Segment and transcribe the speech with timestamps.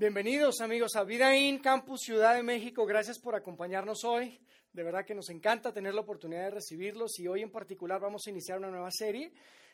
[0.00, 2.86] Bienvenidos amigos a Vida In Campus Ciudad de México.
[2.86, 4.40] Gracias por acompañarnos hoy.
[4.72, 8.22] De verdad que nos encanta tener la oportunidad de recibirlos y hoy en particular vamos
[8.26, 9.30] a iniciar una nueva serie.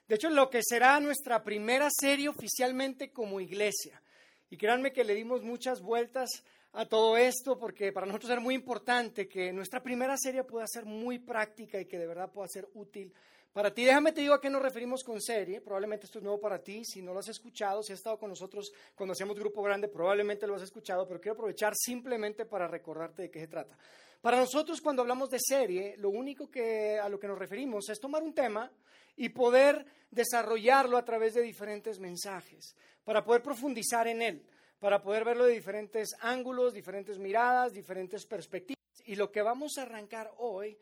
[0.09, 4.03] De hecho, lo que será nuestra primera serie oficialmente como iglesia.
[4.51, 6.29] Y créanme que le dimos muchas vueltas
[6.73, 10.87] a todo esto porque para nosotros era muy importante que nuestra primera serie pueda ser
[10.87, 13.15] muy práctica y que de verdad pueda ser útil
[13.57, 15.63] para ti, déjame te digo a qué nos referimos con serie.
[15.63, 16.85] Probablemente esto es nuevo para ti.
[16.85, 20.47] Si no lo has escuchado, si has estado con nosotros cuando hacíamos grupo grande, probablemente
[20.47, 23.75] lo has escuchado, pero quiero aprovechar simplemente para recordarte de qué se trata.
[24.21, 27.99] Para nosotros, cuando hablamos de serie, lo único que a lo que nos referimos es
[27.99, 28.71] tomar un tema
[29.17, 34.47] y poder desarrollarlo a través de diferentes mensajes, para poder profundizar en él,
[34.79, 38.77] para poder verlo de diferentes ángulos, diferentes miradas, diferentes perspectivas.
[39.07, 40.77] Y lo que vamos a arrancar hoy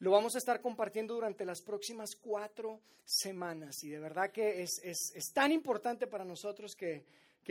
[0.00, 5.32] lo vamos a estar compartiendo durante las próximas cuatro semanas y de verdad que es,
[5.32, 7.04] tan importante para nosotros que,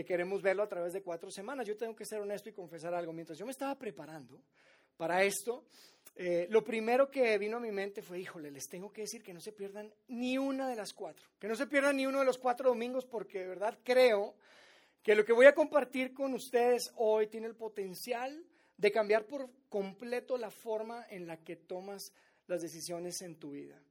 [0.08, 1.68] queremos verlo a través de cuatro semanas.
[1.68, 3.12] Yo tengo que ser honesto y confesar algo.
[3.12, 4.42] Mientras yo me estaba preparando
[4.96, 5.66] para esto,
[6.16, 9.34] eh, lo primero que vino a mi mente fue, híjole, les tengo que decir que
[9.34, 12.26] no se pierdan ni una de las cuatro, que no se pierdan ni uno de
[12.26, 14.36] los cuatro domingos porque de verdad creo
[15.04, 18.42] que lo que voy a compartir con ustedes hoy tiene el potencial
[18.78, 22.14] de cambiar por completo la forma en la que tomas
[22.50, 23.82] las decisiones en tu vida.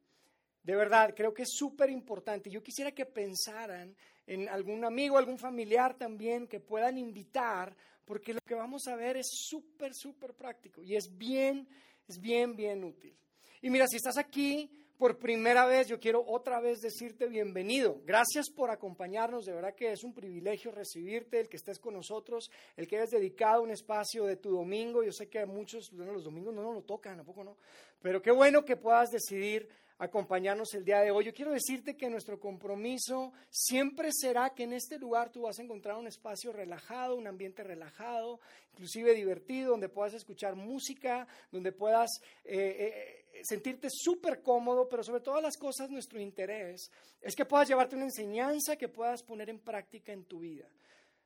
[0.63, 2.51] De verdad, creo que es súper importante.
[2.51, 8.41] Yo quisiera que pensaran en algún amigo, algún familiar también que puedan invitar, porque lo
[8.41, 11.67] que vamos a ver es súper, súper práctico y es bien,
[12.07, 13.17] es bien, bien útil.
[13.63, 18.01] Y mira, si estás aquí por primera vez, yo quiero otra vez decirte bienvenido.
[18.05, 19.45] Gracias por acompañarnos.
[19.45, 23.11] De verdad que es un privilegio recibirte, el que estés con nosotros, el que hayas
[23.11, 25.05] dedicado un espacio de tu domingo.
[25.05, 27.57] Yo sé que muchos los domingos no nos lo tocan, tampoco no.
[28.03, 31.25] Pero qué bueno que puedas decidir acompañarnos el día de hoy.
[31.25, 35.63] Yo quiero decirte que nuestro compromiso siempre será que en este lugar tú vas a
[35.63, 38.41] encontrar un espacio relajado, un ambiente relajado,
[38.73, 45.21] inclusive divertido, donde puedas escuchar música, donde puedas eh, eh, sentirte súper cómodo, pero sobre
[45.21, 49.61] todas las cosas nuestro interés es que puedas llevarte una enseñanza que puedas poner en
[49.61, 50.69] práctica en tu vida.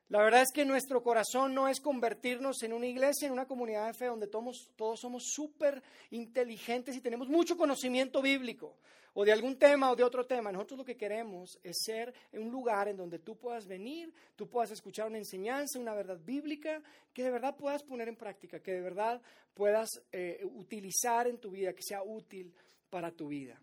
[0.09, 3.87] La verdad es que nuestro corazón no es convertirnos en una iglesia, en una comunidad
[3.87, 8.77] de fe donde todos, todos somos súper inteligentes y tenemos mucho conocimiento bíblico
[9.13, 10.51] o de algún tema o de otro tema.
[10.51, 14.71] Nosotros lo que queremos es ser un lugar en donde tú puedas venir, tú puedas
[14.71, 16.81] escuchar una enseñanza, una verdad bíblica,
[17.13, 19.21] que de verdad puedas poner en práctica, que de verdad
[19.53, 22.53] puedas eh, utilizar en tu vida, que sea útil
[22.89, 23.59] para tu vida.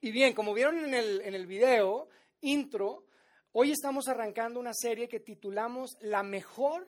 [0.00, 2.08] Y bien, como vieron en el, en el video
[2.40, 3.04] intro,
[3.52, 6.86] Hoy estamos arrancando una serie que titulamos La mejor,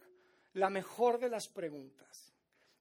[0.53, 2.33] la mejor de las preguntas.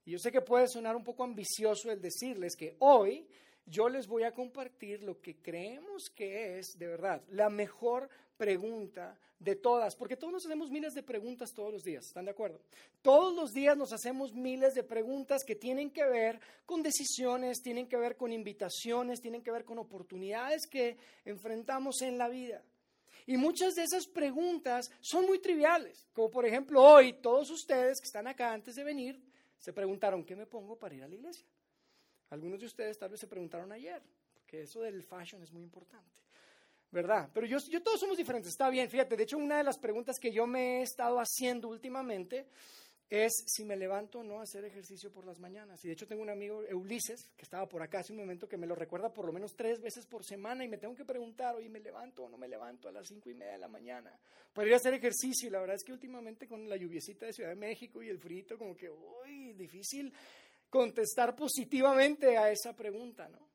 [0.05, 3.27] Y yo sé que puede sonar un poco ambicioso el decirles que hoy
[3.65, 9.17] yo les voy a compartir lo que creemos que es, de verdad, la mejor pregunta
[9.39, 12.59] de todas, porque todos nos hacemos miles de preguntas todos los días, ¿están de acuerdo?
[13.01, 17.87] Todos los días nos hacemos miles de preguntas que tienen que ver con decisiones, tienen
[17.87, 22.63] que ver con invitaciones, tienen que ver con oportunidades que enfrentamos en la vida.
[23.25, 28.07] Y muchas de esas preguntas son muy triviales, como por ejemplo hoy todos ustedes que
[28.07, 29.21] están acá antes de venir
[29.61, 31.45] se preguntaron, ¿qué me pongo para ir a la iglesia?
[32.31, 34.01] Algunos de ustedes tal vez se preguntaron ayer,
[34.33, 36.21] porque eso del fashion es muy importante,
[36.89, 37.29] ¿verdad?
[37.33, 40.17] Pero yo, yo todos somos diferentes, está bien, fíjate, de hecho una de las preguntas
[40.19, 42.47] que yo me he estado haciendo últimamente
[43.11, 45.83] es si me levanto o no a hacer ejercicio por las mañanas.
[45.83, 48.55] Y de hecho tengo un amigo, Ulises, que estaba por acá hace un momento, que
[48.55, 51.53] me lo recuerda por lo menos tres veces por semana y me tengo que preguntar,
[51.55, 54.17] oye, ¿me levanto o no me levanto a las cinco y media de la mañana
[54.53, 55.49] para hacer ejercicio?
[55.49, 58.17] Y la verdad es que últimamente con la lluviecita de Ciudad de México y el
[58.17, 60.13] frío, como que, uy, difícil
[60.71, 63.51] contestar positivamente a esa pregunta, ¿no?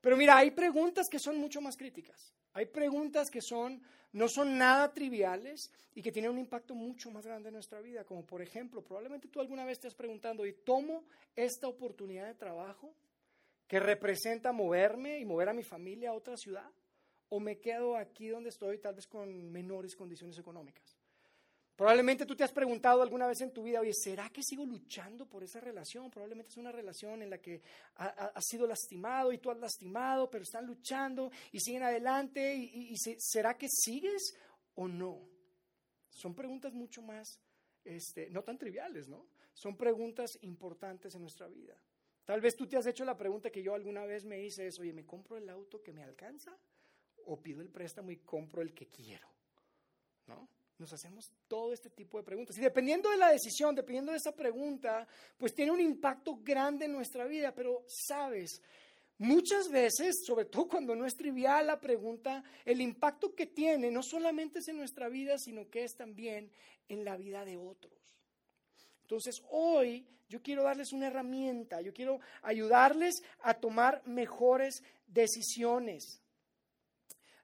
[0.00, 2.32] Pero mira, hay preguntas que son mucho más críticas.
[2.54, 3.82] Hay preguntas que son,
[4.12, 8.04] no son nada triviales y que tienen un impacto mucho más grande en nuestra vida,
[8.04, 11.04] como por ejemplo, probablemente tú alguna vez te has preguntado, ¿y tomo
[11.36, 12.94] esta oportunidad de trabajo
[13.66, 16.70] que representa moverme y mover a mi familia a otra ciudad?
[17.28, 20.93] ¿O me quedo aquí donde estoy tal vez con menores condiciones económicas?
[21.76, 25.26] Probablemente tú te has preguntado alguna vez en tu vida, oye, ¿será que sigo luchando
[25.26, 26.08] por esa relación?
[26.08, 27.62] Probablemente es una relación en la que
[27.96, 32.54] has sido lastimado y tú has lastimado, pero están luchando y siguen adelante.
[32.54, 34.36] ¿Y, será que sigues
[34.76, 35.28] o no?
[36.10, 37.40] Son preguntas mucho más,
[37.84, 39.26] este, no tan triviales, ¿no?
[39.52, 41.76] Son preguntas importantes en nuestra vida.
[42.24, 44.78] Tal vez tú te has hecho la pregunta que yo alguna vez me hice es,
[44.78, 46.56] oye, ¿me compro el auto que me alcanza?
[47.26, 49.28] ¿O pido el préstamo y compro el que quiero?
[50.28, 50.48] ¿No?
[50.78, 52.58] Nos hacemos todo este tipo de preguntas.
[52.58, 55.06] Y dependiendo de la decisión, dependiendo de esa pregunta,
[55.38, 57.52] pues tiene un impacto grande en nuestra vida.
[57.54, 58.60] Pero, sabes,
[59.18, 64.02] Muchas veces, sobre todo cuando no es trivial la pregunta, el impacto que tiene no
[64.02, 66.50] solamente es en nuestra vida, sino que es también
[66.88, 67.92] en la vida de otros.
[69.02, 76.20] Entonces, hoy yo quiero darles una herramienta, yo quiero ayudarles a tomar mejores decisiones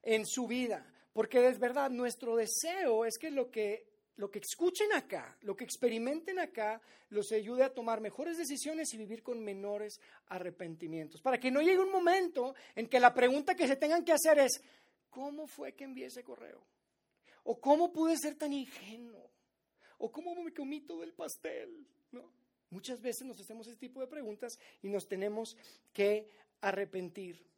[0.03, 3.91] en su vida, porque es verdad, nuestro deseo es que lo que
[4.21, 8.99] lo que escuchen acá, lo que experimenten acá, los ayude a tomar mejores decisiones y
[8.99, 11.23] vivir con menores arrepentimientos.
[11.23, 14.39] Para que no llegue un momento en que la pregunta que se tengan que hacer
[14.39, 14.63] es,
[15.09, 16.63] ¿cómo fue que envié ese correo?
[17.45, 19.31] ¿O cómo pude ser tan ingenuo?
[19.97, 21.87] ¿O cómo me comí todo el pastel?
[22.13, 22.31] ¿No?
[22.69, 25.57] Muchas veces nos hacemos ese tipo de preguntas y nos tenemos
[25.95, 26.29] que
[26.61, 27.50] arrepentir.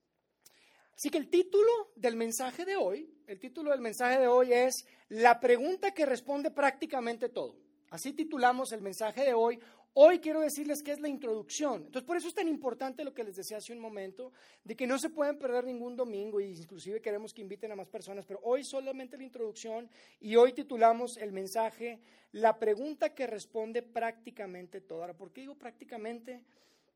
[0.94, 4.86] Así que el título del mensaje de hoy, el título del mensaje de hoy es
[5.08, 7.56] La pregunta que responde prácticamente todo.
[7.90, 9.58] Así titulamos el mensaje de hoy.
[9.94, 11.82] Hoy quiero decirles que es la introducción.
[11.84, 14.32] Entonces, por eso es tan importante lo que les decía hace un momento,
[14.64, 17.90] de que no se pueden perder ningún domingo y inclusive queremos que inviten a más
[17.90, 22.00] personas, pero hoy solamente la introducción y hoy titulamos el mensaje
[22.32, 25.02] La pregunta que responde prácticamente todo.
[25.02, 26.42] Ahora, ¿por qué digo prácticamente?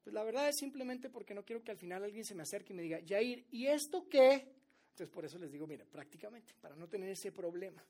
[0.06, 2.72] Pues la verdad es simplemente porque no quiero que al final alguien se me acerque
[2.72, 4.46] y me diga, Jair, ¿y esto qué?
[4.90, 7.84] Entonces por eso les digo, mira, prácticamente, para no tener ese problema.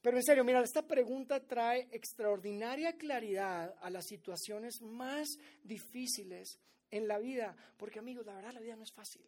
[0.00, 5.28] Pero en serio, mira, esta pregunta trae extraordinaria claridad a las situaciones más
[5.62, 6.58] difíciles
[6.90, 9.20] en la vida, porque amigos, la verdad la vida no es fácil.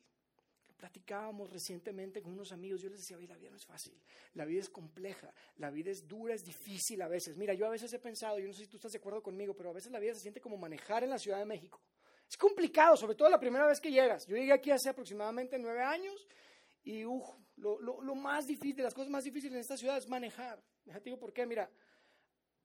[0.78, 3.92] Platicábamos recientemente con unos amigos, yo les decía, la vida no es fácil,
[4.32, 7.36] la vida es compleja, la vida es dura, es difícil a veces.
[7.36, 9.52] Mira, yo a veces he pensado, yo no sé si tú estás de acuerdo conmigo,
[9.52, 11.82] pero a veces la vida se siente como manejar en la Ciudad de México.
[12.28, 14.26] Es complicado, sobre todo la primera vez que llegas.
[14.26, 16.26] Yo llegué aquí hace aproximadamente nueve años
[16.82, 17.22] y uh,
[17.56, 20.62] lo, más difícil, las cosas más difíciles en esta ciudad es manejar.
[20.84, 21.70] Déjate digo por qué, mira,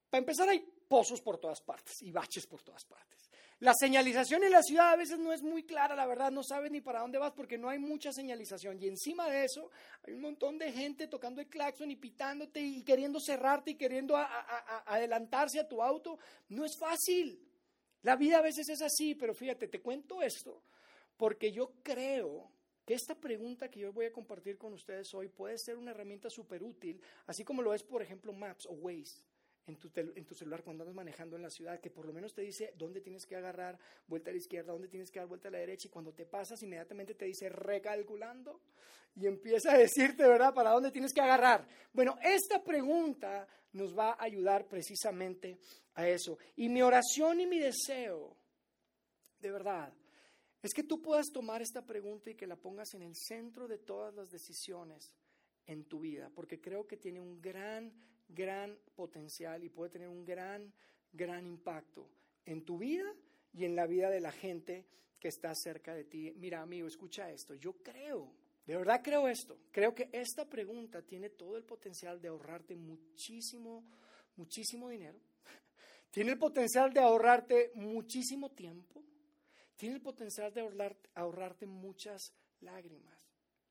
[0.08, 3.30] para empezar hay pozos por todas partes y baches por todas partes.
[3.60, 6.70] La señalización en la ciudad a veces no es muy clara, la verdad, no sabes
[6.70, 8.80] ni para dónde vas porque no hay mucha señalización.
[8.80, 9.70] Y encima de eso
[10.02, 14.16] hay un montón de gente tocando el claxon y pitándote y queriendo cerrarte y queriendo
[14.86, 16.18] adelantarse a tu auto.
[16.48, 17.38] No es fácil.
[18.02, 20.62] La vida a veces es así, pero fíjate, te cuento esto
[21.16, 22.50] porque yo creo
[22.86, 26.30] que esta pregunta que yo voy a compartir con ustedes hoy puede ser una herramienta
[26.30, 29.22] súper útil, así como lo es, por ejemplo, Maps o Waze
[29.66, 32.34] en tu, en tu, celular cuando andas manejando en la ciudad, que por lo menos
[32.34, 35.48] te dice dónde tienes que agarrar vuelta a la izquierda, dónde tienes que dar vuelta
[35.48, 38.60] a la derecha, y cuando te pasas inmediatamente te dice recalculando
[39.16, 41.66] y empieza a decirte, ¿verdad?, para dónde tienes que agarrar.
[41.92, 45.58] Bueno, esta pregunta nos va a ayudar precisamente
[45.94, 46.38] a eso.
[46.56, 48.36] Y mi oración y mi deseo,
[49.40, 49.92] de verdad,
[50.62, 53.78] es que tú puedas tomar esta pregunta y que la pongas en el centro de
[53.78, 55.12] todas las decisiones
[55.70, 57.92] en tu vida, porque creo que tiene un gran,
[58.28, 60.72] gran potencial y puede tener un gran,
[61.12, 62.08] gran impacto
[62.44, 63.14] en tu vida
[63.52, 64.84] y en la vida de la gente
[65.18, 66.32] que está cerca de ti.
[66.36, 67.54] Mira, amigo, escucha esto.
[67.54, 68.32] Yo creo
[68.70, 69.58] de verdad creo esto.
[69.72, 73.84] Creo que esta pregunta tiene todo el potencial de ahorrarte muchísimo,
[74.36, 75.18] muchísimo dinero.
[76.12, 79.02] Tiene el potencial de ahorrarte muchísimo tiempo.
[79.74, 80.70] Tiene el potencial de
[81.14, 83.19] ahorrarte muchas lágrimas.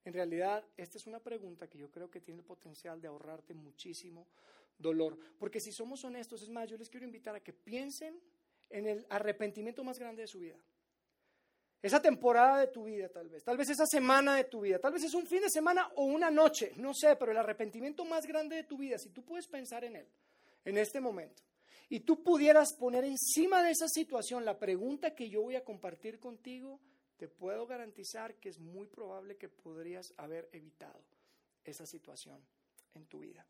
[0.06, 3.54] En realidad, esta es una pregunta que yo creo que tiene el potencial de ahorrarte
[3.54, 4.28] muchísimo
[4.78, 5.18] dolor.
[5.38, 8.19] Porque si somos honestos, es más, yo les quiero invitar a que piensen
[8.69, 10.57] en el arrepentimiento más grande de su vida.
[11.81, 14.92] Esa temporada de tu vida tal vez, tal vez esa semana de tu vida, tal
[14.92, 18.25] vez es un fin de semana o una noche, no sé, pero el arrepentimiento más
[18.25, 20.07] grande de tu vida, si tú puedes pensar en él
[20.66, 21.42] en este momento
[21.88, 26.19] y tú pudieras poner encima de esa situación la pregunta que yo voy a compartir
[26.19, 26.81] contigo,
[27.19, 31.04] te puedo garantizar que es muy probable que podrías haber evitado
[31.66, 32.42] esa situación
[32.95, 33.45] en tu vida.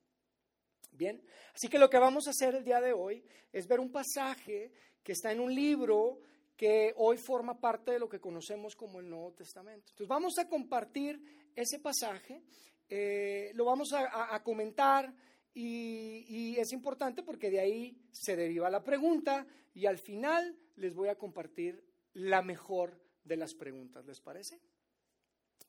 [0.92, 1.22] Bien,
[1.54, 3.24] así que lo que vamos a hacer el día de hoy
[3.54, 4.72] es ver un pasaje
[5.04, 6.20] que está en un libro
[6.58, 9.92] que hoy forma parte de lo que conocemos como el Nuevo Testamento.
[9.92, 11.22] Entonces vamos a compartir
[11.56, 12.42] ese pasaje,
[12.90, 15.14] eh, lo vamos a, comentar
[15.54, 19.46] y, y, es importante porque de ahí se deriva la pregunta
[19.76, 21.84] y al final les voy a compartir
[22.14, 24.06] la mejor de las preguntas.
[24.06, 24.60] ¿Les parece?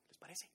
[0.09, 0.50] ¿Les parece?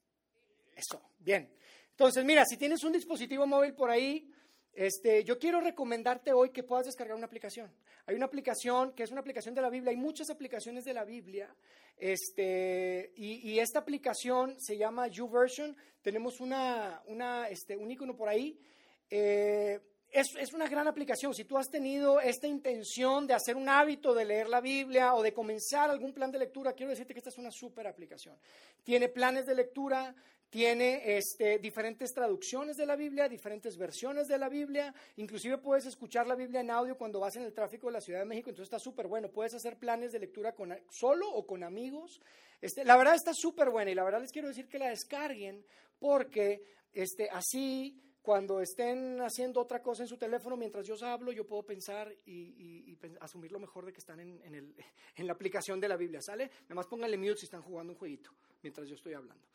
[0.74, 1.48] Eso, bien.
[1.90, 4.30] Entonces, mira, si tienes un dispositivo móvil por ahí,
[4.74, 7.72] este, yo quiero recomendarte hoy que puedas descargar una aplicación.
[8.04, 11.04] Hay una aplicación que es una aplicación de la Biblia, hay muchas aplicaciones de la
[11.04, 11.56] Biblia,
[11.96, 15.74] este, y, esta aplicación se llama YouVersion.
[16.02, 18.60] Tenemos una, una, este, un icono por ahí.
[19.08, 19.80] Eh,
[20.20, 21.34] es, es, una gran aplicación.
[21.34, 25.22] Si tú has tenido esta intención de hacer un hábito de leer la Biblia o
[25.22, 28.36] de comenzar algún plan de lectura, quiero decirte que esta es una súper aplicación.
[28.82, 30.14] Tiene planes de lectura,
[30.48, 36.26] tiene este, diferentes traducciones de la Biblia, diferentes versiones de la Biblia, inclusive puedes escuchar
[36.26, 38.72] la Biblia en audio cuando vas en el tráfico de la Ciudad de México, entonces
[38.72, 42.20] está súper bueno, puedes hacer planes de lectura con, solo o con amigos,
[42.60, 45.64] este, la verdad está súper buena y la verdad les quiero decir que la descarguen
[45.98, 51.46] porque este, así cuando estén haciendo otra cosa en su teléfono, mientras yo hablo, yo
[51.46, 54.74] puedo pensar y, asumir lo mejor de que están en, el,
[55.14, 56.50] en, la aplicación de la Biblia, ¿sale?
[56.62, 59.46] Nada más pónganle mute si están jugando un jueguito mientras yo estoy hablando.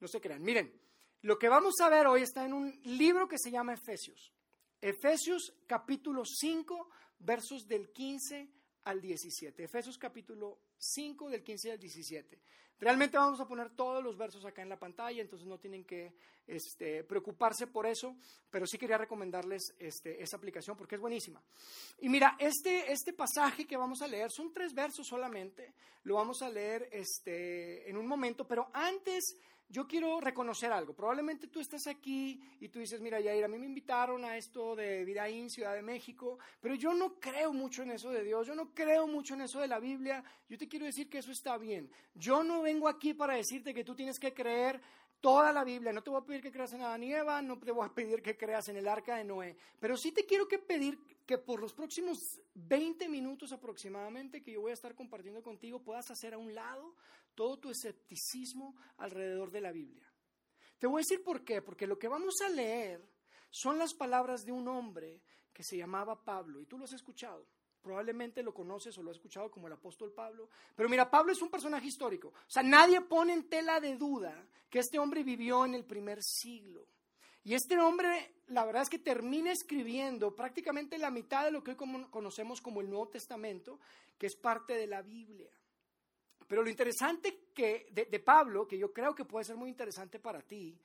[0.00, 0.42] No se crean.
[0.42, 0.72] Miren,
[1.22, 4.32] lo que vamos a ver hoy está en un libro que se llama Efesios.
[4.80, 6.90] Efesios capítulo 5,
[7.20, 8.50] versos del 15
[8.86, 9.64] al 17.
[9.64, 12.38] Efesios capítulo 5 del 15 al 17.
[12.78, 16.12] Realmente vamos a poner todos los versos acá en la pantalla, entonces no tienen que
[16.46, 18.16] este, preocuparse por eso,
[18.50, 21.42] pero sí quería recomendarles este, esa aplicación porque es buenísima.
[22.00, 25.72] Y mira, este, este pasaje que vamos a leer son tres versos solamente,
[26.04, 29.36] lo vamos a leer este, en un momento, pero antes
[29.68, 30.94] yo quiero reconocer algo.
[30.94, 34.76] Probablemente tú estás aquí y tú dices, mira, Yair, a mí me invitaron a esto
[34.76, 38.54] de Vidaín, Ciudad de México, pero yo no creo mucho en eso de Dios, yo
[38.54, 40.22] no creo mucho en eso de la Biblia.
[40.48, 41.90] Yo te quiero decir que eso está bien.
[42.14, 44.80] Yo no vengo aquí para decirte que tú tienes que creer
[45.20, 45.92] toda la Biblia.
[45.92, 47.92] No te voy a pedir que creas en Adán y Eva, no te voy a
[47.92, 51.38] pedir que creas en el arca de Noé, pero sí te quiero que pedir que
[51.38, 56.34] por los próximos 20 minutos aproximadamente que yo voy a estar compartiendo contigo puedas hacer
[56.34, 56.94] a un lado
[57.36, 60.12] todo tu escepticismo alrededor de la Biblia.
[60.78, 63.08] Te voy a decir por qué, porque lo que vamos a leer
[63.50, 67.46] son las palabras de un hombre que se llamaba Pablo, y tú lo has escuchado.
[67.80, 70.50] Probablemente lo conoces o lo has escuchado como el apóstol Pablo.
[70.74, 72.28] Pero mira, Pablo es un personaje histórico.
[72.28, 76.20] O sea, nadie pone en tela de duda que este hombre vivió en el primer
[76.20, 76.88] siglo.
[77.44, 81.70] Y este hombre, la verdad es que termina escribiendo prácticamente la mitad de lo que
[81.70, 83.78] hoy conocemos como el Nuevo Testamento,
[84.18, 85.48] que es parte de la Biblia.
[86.46, 90.40] Pero lo interesante que, de, Pablo, que yo creo que puede ser muy interesante para
[90.42, 90.78] ti,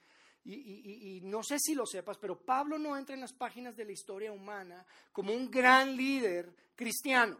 [0.43, 3.91] y, no sé si lo sepas, pero Pablo no entra en las páginas de la
[3.91, 7.37] historia humana como un gran líder cristiano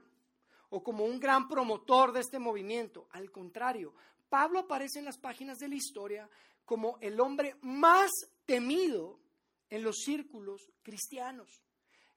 [0.70, 3.08] o como un gran promotor de este movimiento.
[3.12, 3.96] Al contrario,
[4.30, 6.30] Pablo aparece en las páginas de la historia
[6.64, 8.12] como el hombre más
[8.46, 9.20] temido
[9.68, 11.64] en los círculos cristianos.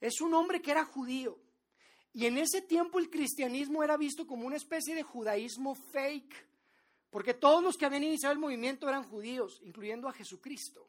[0.01, 1.39] Es un hombre que era judío,
[2.15, 6.49] y en ese tiempo el cristianismo era visto como una especie de judaísmo fake,
[7.11, 10.89] porque todos los que habían iniciado el movimiento eran judíos, incluyendo a Jesucristo.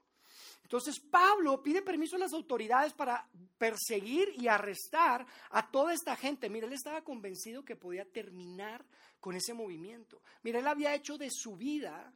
[0.62, 3.28] Entonces Pablo pide permiso a las autoridades para
[3.58, 6.48] perseguir y arrestar a toda esta gente.
[6.48, 8.86] Mira, él estaba convencido que podía terminar
[9.20, 10.22] con ese movimiento.
[10.44, 12.14] Mira, él había hecho de su vida,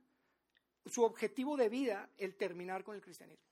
[0.86, 3.49] su objetivo de vida, el terminar con el cristianismo.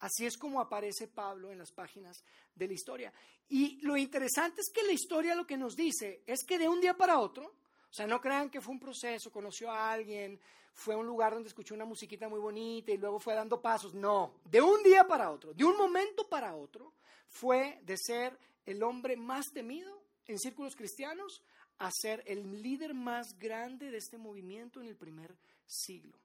[0.00, 3.12] Así es como aparece Pablo en las páginas de la historia.
[3.48, 6.80] Y lo interesante es que la historia lo que nos dice es que de un
[6.80, 10.40] día para otro, o sea, no crean que fue un proceso, conoció a alguien,
[10.72, 13.92] fue a un lugar donde escuchó una musiquita muy bonita y luego fue dando pasos.
[13.94, 16.94] No, de un día para otro, de un momento para otro,
[17.28, 21.42] fue de ser el hombre más temido en círculos cristianos
[21.78, 26.16] a ser el líder más grande de este movimiento en el primer siglo.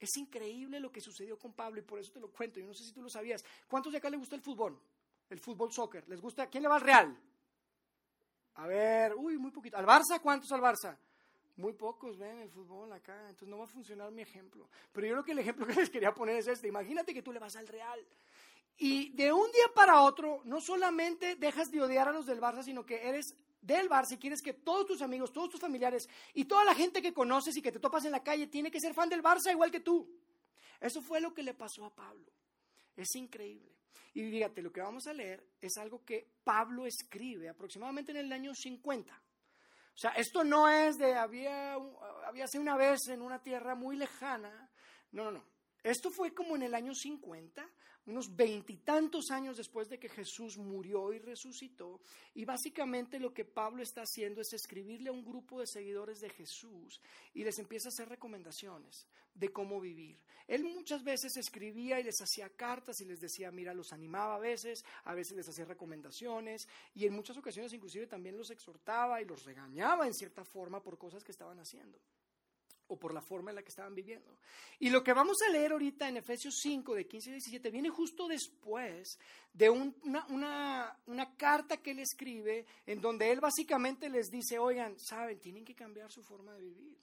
[0.00, 2.58] Es increíble lo que sucedió con Pablo y por eso te lo cuento.
[2.58, 3.44] Yo no sé si tú lo sabías.
[3.68, 4.80] ¿Cuántos de acá le gusta el fútbol?
[5.28, 6.08] El fútbol soccer.
[6.08, 6.48] ¿Les gusta?
[6.48, 7.16] ¿Quién le va al Real?
[8.54, 9.76] A ver, uy, muy poquito.
[9.76, 10.20] ¿Al Barça?
[10.20, 10.96] ¿Cuántos al Barça?
[11.56, 14.66] Muy pocos ven el fútbol acá, entonces no va a funcionar mi ejemplo.
[14.92, 16.68] Pero yo creo que el ejemplo que les quería poner es este.
[16.68, 18.04] Imagínate que tú le vas al Real
[18.78, 22.62] y de un día para otro no solamente dejas de odiar a los del Barça,
[22.62, 26.44] sino que eres del bar, si quieres que todos tus amigos, todos tus familiares y
[26.44, 28.94] toda la gente que conoces y que te topas en la calle tiene que ser
[28.94, 30.08] fan del Barça igual que tú.
[30.80, 32.32] Eso fue lo que le pasó a Pablo.
[32.96, 33.76] Es increíble.
[34.14, 38.32] Y fíjate, lo que vamos a leer es algo que Pablo escribe aproximadamente en el
[38.32, 39.14] año 50.
[39.14, 41.74] O sea, esto no es de había,
[42.26, 44.70] había sido una vez en una tierra muy lejana.
[45.12, 45.44] No, no, no.
[45.82, 47.66] Esto fue como en el año 50,
[48.10, 52.00] unos veintitantos años después de que Jesús murió y resucitó.
[52.34, 56.30] Y básicamente lo que Pablo está haciendo es escribirle a un grupo de seguidores de
[56.30, 57.00] Jesús
[57.34, 60.20] y les empieza a hacer recomendaciones de cómo vivir.
[60.46, 64.40] Él muchas veces escribía y les hacía cartas y les decía, mira, los animaba a
[64.40, 69.24] veces, a veces les hacía recomendaciones y en muchas ocasiones inclusive también los exhortaba y
[69.24, 71.98] los regañaba en cierta forma por cosas que estaban haciendo
[72.90, 74.36] o por la forma en la que estaban viviendo.
[74.80, 77.88] Y lo que vamos a leer ahorita en Efesios 5, de 15 y 17, viene
[77.88, 79.18] justo después
[79.52, 85.38] de una, una, carta que él escribe en donde él básicamente les dice, oigan, saben,
[85.38, 86.98] tienen que cambiar su forma de vivir.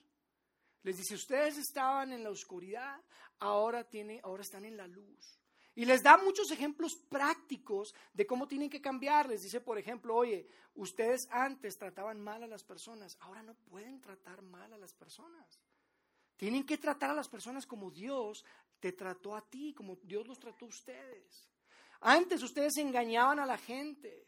[0.84, 3.00] Les dice, ustedes estaban en la oscuridad,
[3.40, 5.40] ahora, tiene, ahora están en la luz.
[5.78, 9.30] Y les da muchos ejemplos prácticos de cómo tienen que cambiar.
[9.30, 14.02] Les dice, por ejemplo, oye, ustedes antes trataban mal a las personas, ahora no pueden
[14.02, 15.60] tratar mal a las personas.
[16.38, 18.46] Tienen que tratar a las personas como Dios
[18.80, 21.50] te trató a ti, como Dios los trató a ustedes.
[22.02, 24.28] Antes ustedes engañaban a la gente,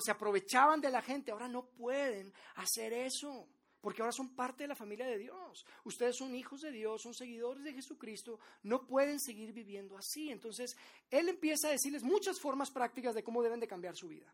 [0.00, 3.46] se aprovechaban de la gente, ahora no pueden hacer eso,
[3.82, 5.66] porque ahora son parte de la familia de Dios.
[5.84, 10.30] Ustedes son hijos de Dios, son seguidores de Jesucristo, no pueden seguir viviendo así.
[10.30, 10.76] Entonces,
[11.10, 14.32] Él empieza a decirles muchas formas prácticas de cómo deben de cambiar su vida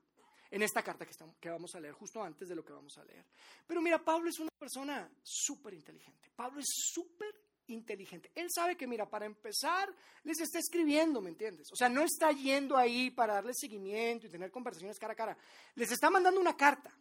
[0.55, 2.97] en esta carta que, estamos, que vamos a leer, justo antes de lo que vamos
[2.99, 3.25] a leer.
[3.67, 6.31] Pero mira, Pablo es una persona súper inteligente.
[6.37, 7.35] Pablo es súper
[7.67, 8.31] inteligente.
[8.37, 9.93] Él sabe que, mira, para empezar,
[10.23, 11.67] les está escribiendo, ¿me entiendes?
[11.73, 15.37] O sea, no está yendo ahí para darle seguimiento y tener conversaciones cara a cara.
[15.75, 16.97] Les está mandando una carta.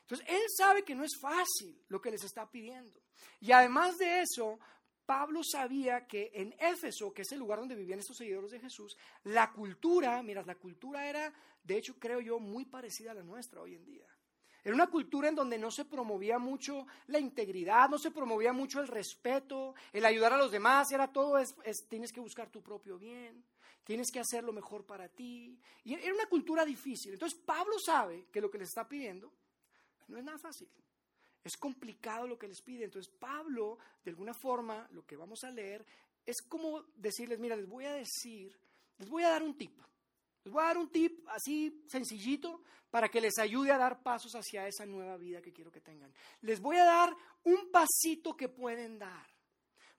[0.00, 3.02] Entonces, él sabe que no es fácil lo que les está pidiendo.
[3.38, 4.58] Y además de eso,
[5.06, 8.96] Pablo sabía que en Éfeso, que es el lugar donde vivían estos seguidores de Jesús,
[9.24, 11.32] la cultura, mira, la cultura era,
[11.62, 14.06] de hecho, creo yo, muy parecida a la nuestra hoy en día.
[14.64, 18.80] Era una cultura en donde no se promovía mucho la integridad, no se promovía mucho
[18.80, 21.54] el respeto, el ayudar a los demás, era todo, es,
[21.86, 23.44] tienes que buscar tu propio bien,
[23.84, 25.60] tienes que hacer lo mejor para ti.
[25.84, 27.12] Y era una cultura difícil.
[27.12, 29.30] Entonces Pablo sabe que lo que les está pidiendo
[30.08, 30.68] no es nada fácil.
[31.44, 32.84] Es complicado lo que les pide.
[32.84, 35.84] Entonces Pablo, de alguna forma, lo que vamos a leer
[36.24, 38.58] es como decirles, mira, les voy a decir,
[38.98, 39.78] les voy a dar un tip.
[40.42, 44.34] Les voy a dar un tip así sencillito para que les ayude a dar pasos
[44.34, 46.12] hacia esa nueva vida que quiero que tengan.
[46.42, 49.26] Les voy a dar un pasito que pueden dar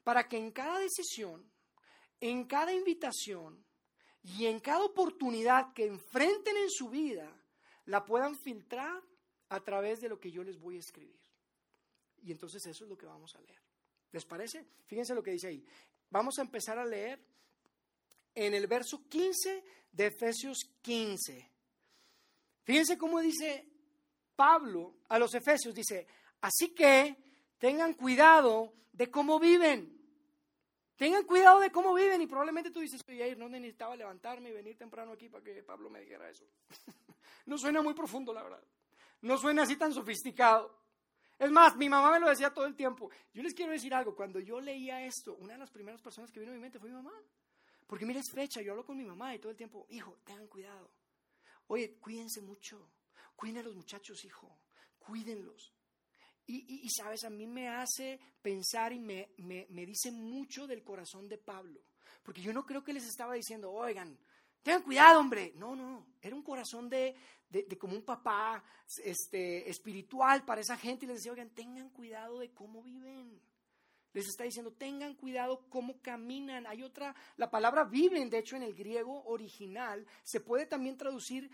[0.03, 1.51] para que en cada decisión,
[2.21, 3.65] en cada invitación
[4.23, 7.31] y en cada oportunidad que enfrenten en su vida,
[7.85, 9.03] la puedan filtrar
[9.49, 11.24] a través de lo que yo les voy a escribir.
[12.25, 13.61] Y entonces eso es lo que vamos a leer.
[14.11, 14.65] ¿Les parece?
[14.87, 15.63] Fíjense lo que dice ahí.
[16.09, 17.23] Vamos a empezar a leer
[18.33, 21.51] en el verso 15 de Efesios 15.
[22.63, 23.67] Fíjense cómo dice
[24.35, 25.75] Pablo a los Efesios.
[25.75, 26.07] Dice,
[26.41, 27.15] así que
[27.59, 29.93] tengan cuidado de cómo viven.
[30.95, 34.77] Tengan cuidado de cómo viven y probablemente tú dices, oye, no necesitaba levantarme y venir
[34.77, 36.45] temprano aquí para que Pablo me dijera eso.
[37.45, 38.63] no suena muy profundo, la verdad.
[39.21, 40.84] No suena así tan sofisticado.
[41.37, 43.09] Es más, mi mamá me lo decía todo el tiempo.
[43.33, 46.39] Yo les quiero decir algo, cuando yo leía esto, una de las primeras personas que
[46.39, 47.13] vino a mi mente fue mi mamá.
[47.87, 50.47] Porque mira, es fecha, yo hablo con mi mamá y todo el tiempo, hijo, tengan
[50.47, 50.91] cuidado.
[51.67, 52.89] Oye, cuídense mucho,
[53.35, 54.59] cuiden a los muchachos, hijo,
[54.97, 55.73] cuídenlos.
[56.47, 61.27] Y, sabes, a mí me hace pensar y me, me, me dice mucho del corazón
[61.27, 61.81] de Pablo.
[62.21, 64.15] Porque yo no creo que les estaba diciendo, oigan,
[64.65, 65.53] tengan cuidado, hombre.
[65.57, 67.15] No, no, era un corazón de,
[67.49, 68.63] de, como un papá
[69.03, 73.39] este, espiritual para esa gente y les decía, oigan, tengan cuidado de cómo viven.
[74.11, 76.65] Les está diciendo, tengan cuidado cómo caminan.
[76.65, 81.51] Hay otra, la palabra viven, de hecho, en el griego original, se puede también traducir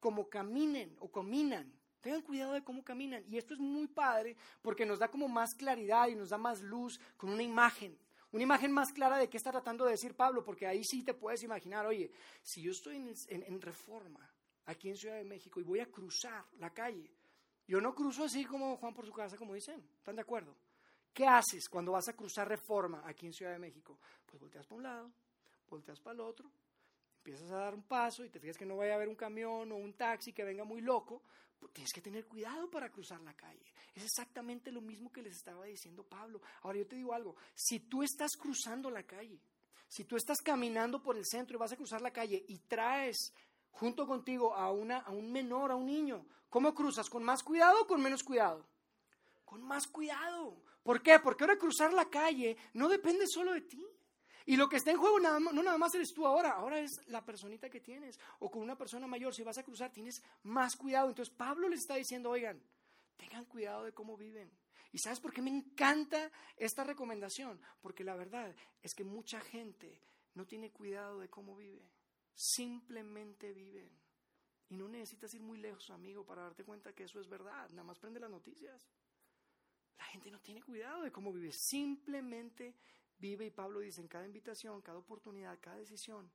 [0.00, 1.72] como caminen o caminan.
[2.00, 3.24] Tengan cuidado de cómo caminan.
[3.28, 6.60] Y esto es muy padre porque nos da como más claridad y nos da más
[6.60, 7.96] luz con una imagen.
[8.32, 11.14] Una imagen más clara de qué está tratando de decir Pablo, porque ahí sí te
[11.14, 12.10] puedes imaginar, oye,
[12.42, 12.96] si yo estoy
[13.28, 14.30] en reforma,
[14.68, 17.10] aquí en Ciudad de México y voy a cruzar la calle.
[17.66, 19.82] Yo no cruzo así como Juan por su casa, como dicen.
[19.98, 20.54] ¿Están de acuerdo?
[21.12, 23.98] ¿Qué haces cuando vas a cruzar reforma aquí en Ciudad de México?
[24.26, 25.12] Pues volteas para un lado,
[25.68, 26.50] volteas para el otro,
[27.28, 29.70] empiezas a dar un paso y te fijas que no vaya a haber un camión
[29.70, 31.22] o un taxi que venga muy loco.
[31.58, 33.64] Pues tienes que tener cuidado para cruzar la calle.
[33.94, 36.40] Es exactamente lo mismo que les estaba diciendo Pablo.
[36.62, 39.40] Ahora yo te digo algo, si tú estás cruzando la calle,
[39.88, 43.34] si tú estás caminando por el centro y vas a cruzar la calle y traes
[43.72, 46.24] junto contigo a, una, a un menor, a un niño.
[46.48, 47.10] ¿Cómo cruzas?
[47.10, 48.66] ¿Con más cuidado o con menos cuidado?
[49.44, 50.62] Con más cuidado.
[50.82, 51.18] ¿Por qué?
[51.18, 53.84] Porque ahora cruzar la calle no depende solo de ti.
[54.48, 57.22] Y lo que está en juego no nada más eres tú ahora, ahora es la
[57.22, 58.18] personita que tienes.
[58.38, 61.10] O con una persona mayor, si vas a cruzar, tienes más cuidado.
[61.10, 62.58] Entonces Pablo les está diciendo, oigan,
[63.18, 64.50] tengan cuidado de cómo viven.
[64.90, 67.60] ¿Y sabes por qué me encanta esta recomendación?
[67.82, 70.00] Porque la verdad es que mucha gente
[70.32, 71.86] no tiene cuidado de cómo vive
[72.38, 73.90] simplemente viven.
[74.70, 77.68] Y no necesitas ir muy lejos, amigo, para darte cuenta que eso es verdad.
[77.70, 78.88] Nada más prende las noticias.
[79.98, 82.74] La gente no tiene cuidado de cómo vive, simplemente
[83.18, 83.46] vive.
[83.46, 86.30] Y Pablo dice, en cada invitación, cada oportunidad, cada decisión,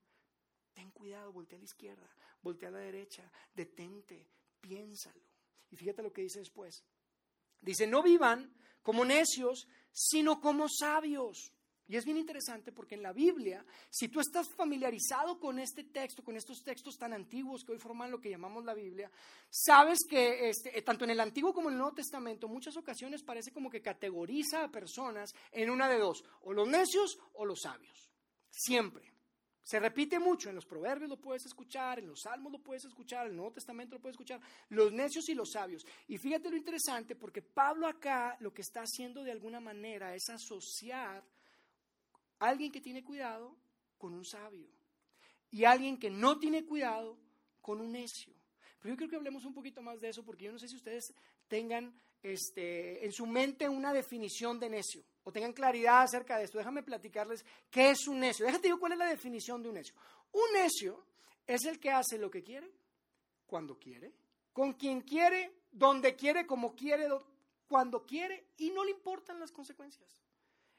[0.72, 2.08] ten cuidado, voltea a la izquierda,
[2.42, 4.26] voltea a la derecha, detente,
[4.60, 5.22] piénsalo.
[5.70, 6.84] Y fíjate lo que dice después.
[7.60, 11.53] Dice, no vivan como necios, sino como sabios.
[11.86, 16.24] Y es bien interesante porque en la Biblia, si tú estás familiarizado con este texto,
[16.24, 19.10] con estos textos tan antiguos que hoy forman lo que llamamos la Biblia,
[19.50, 23.22] sabes que este, eh, tanto en el Antiguo como en el Nuevo Testamento, muchas ocasiones
[23.22, 27.60] parece como que categoriza a personas en una de dos, o los necios o los
[27.60, 28.10] sabios.
[28.48, 29.12] Siempre.
[29.62, 33.24] Se repite mucho, en los proverbios lo puedes escuchar, en los salmos lo puedes escuchar,
[33.24, 35.86] en el Nuevo Testamento lo puedes escuchar, los necios y los sabios.
[36.06, 40.28] Y fíjate lo interesante, porque Pablo acá lo que está haciendo de alguna manera es
[40.28, 41.24] asociar
[42.48, 43.56] alguien que tiene cuidado
[43.98, 44.68] con un sabio
[45.50, 47.16] y alguien que no tiene cuidado
[47.60, 48.34] con un necio.
[48.80, 50.76] Pero yo creo que hablemos un poquito más de eso, porque yo no sé si
[50.76, 51.14] ustedes
[51.48, 56.58] tengan este, en su mente una definición de necio o tengan claridad acerca de esto,
[56.58, 58.44] déjame platicarles qué es un necio.
[58.44, 59.94] Déjate yo cuál es la definición de un necio.
[60.32, 61.06] Un necio
[61.46, 62.70] es el que hace lo que quiere,
[63.46, 64.12] cuando quiere,
[64.52, 67.08] con quien quiere, donde quiere, como quiere,
[67.68, 70.23] cuando quiere, y no le importan las consecuencias.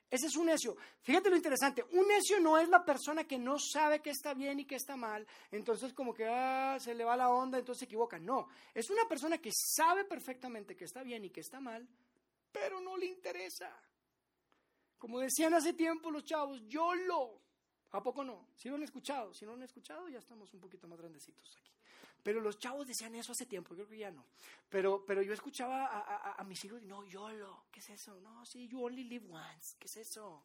[0.09, 0.75] Ese es un necio.
[1.01, 4.59] Fíjate lo interesante, un necio no es la persona que no sabe qué está bien
[4.59, 7.85] y qué está mal, entonces como que ah, se le va la onda, entonces se
[7.85, 8.19] equivoca.
[8.19, 11.87] No, es una persona que sabe perfectamente qué está bien y qué está mal,
[12.51, 13.71] pero no le interesa.
[14.97, 17.41] Como decían hace tiempo los chavos, yo lo.
[17.91, 18.47] ¿A poco no?
[18.55, 21.55] Si lo han escuchado, si no lo han escuchado, ya estamos un poquito más grandecitos
[21.57, 21.71] aquí.
[22.25, 24.25] Pero los chavos decían eso hace tiempo, creo que ya no.
[24.67, 28.19] Pero, pero yo escuchaba a, mis hijos, no, YOLO, ¿qué es eso?
[28.19, 30.41] No, sí, you only live once, ¿qué es eso?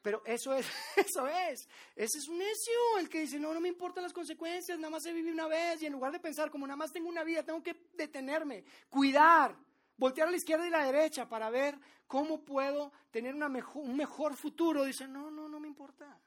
[0.00, 1.68] Pero eso es, eso es.
[1.94, 5.02] Ese es un necio, el que dice, no, no me importan las consecuencias, nada más
[5.02, 7.42] se vive una vez y en lugar de pensar como nada más tengo una vida,
[7.42, 9.54] tengo que detenerme, cuidar,
[9.98, 13.82] voltear a la izquierda y a la derecha para ver cómo puedo tener una mejor,
[13.82, 14.84] un mejor futuro.
[14.84, 16.18] Dice, no, no, no me importa.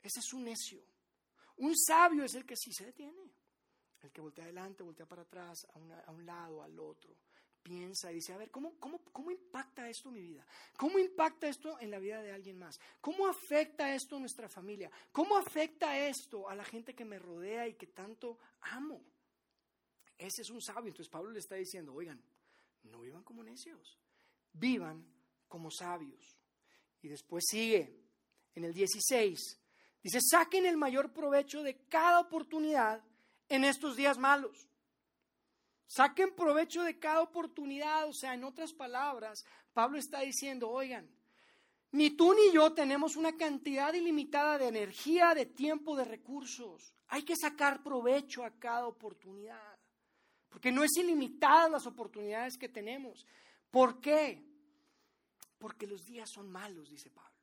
[0.00, 0.84] Ese es un necio.
[1.56, 3.41] Un sabio es el que sí se detiene.
[4.02, 5.66] El que voltea adelante, voltea para atrás,
[6.06, 7.14] a, un lado, al otro.
[7.62, 10.44] Piensa y dice, a ver, ¿cómo, cómo, ¿cómo impacta esto mi vida?
[10.76, 12.80] ¿Cómo impacta esto en la vida de alguien más?
[13.00, 14.90] ¿Cómo afecta esto a nuestra familia?
[15.12, 19.00] ¿Cómo afecta esto a la gente que me rodea y que tanto amo?
[20.18, 20.88] Ese es un sabio.
[20.88, 22.20] Entonces Pablo le está diciendo, oigan,
[22.84, 23.96] no vivan como necios,
[24.52, 25.06] vivan
[25.46, 26.36] como sabios.
[27.02, 28.02] Y después sigue
[28.54, 29.60] en el 16,
[30.02, 33.04] dice, saquen el mayor provecho de cada oportunidad
[33.54, 34.66] en estos días malos.
[35.86, 41.06] Saquen provecho de cada oportunidad, o sea, en otras palabras, Pablo está diciendo, oigan,
[41.92, 46.94] ni tú ni yo tenemos una cantidad ilimitada de energía, de tiempo, de recursos.
[47.08, 49.78] Hay que sacar provecho a cada oportunidad.
[50.48, 53.26] Porque no es ilimitada las oportunidades que tenemos.
[53.70, 54.42] ¿Por qué?
[55.58, 57.38] Porque los días son malos, dice Pablo.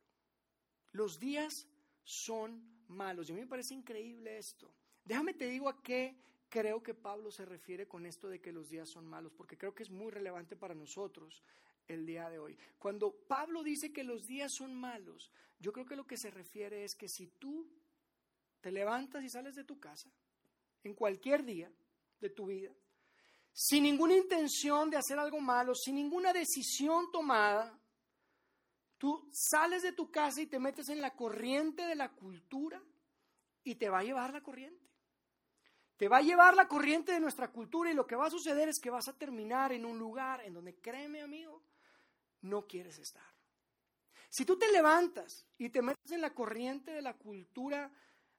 [0.94, 1.68] Los días
[2.04, 3.30] son malos.
[3.30, 4.74] Y a mí me parece increíble esto.
[5.10, 6.16] Déjame te digo a qué
[6.50, 9.74] creo que Pablo se refiere con esto de que los días son malos, porque creo
[9.74, 11.42] que es muy relevante para nosotros
[11.88, 12.56] el día de hoy.
[12.78, 16.84] Cuando Pablo dice que los días son malos, yo creo que lo que se refiere
[16.84, 17.68] es que si tú
[18.62, 20.12] te levantas y sales de tu casa,
[20.84, 21.72] en cualquier día
[22.20, 22.72] de tu vida,
[23.52, 27.76] sin ninguna intención de hacer algo malo, sin ninguna decisión tomada,
[29.00, 32.80] tú sales de tu casa y te metes en la corriente de la cultura
[33.64, 34.89] y te va a llevar la corriente.
[36.00, 38.70] Te va a llevar la corriente de nuestra cultura y lo que va a suceder
[38.70, 41.62] es que vas a terminar en un lugar en donde, créeme amigo,
[42.44, 43.26] no quieres estar.
[44.30, 47.92] Si tú te levantas y te metes en la corriente de la cultura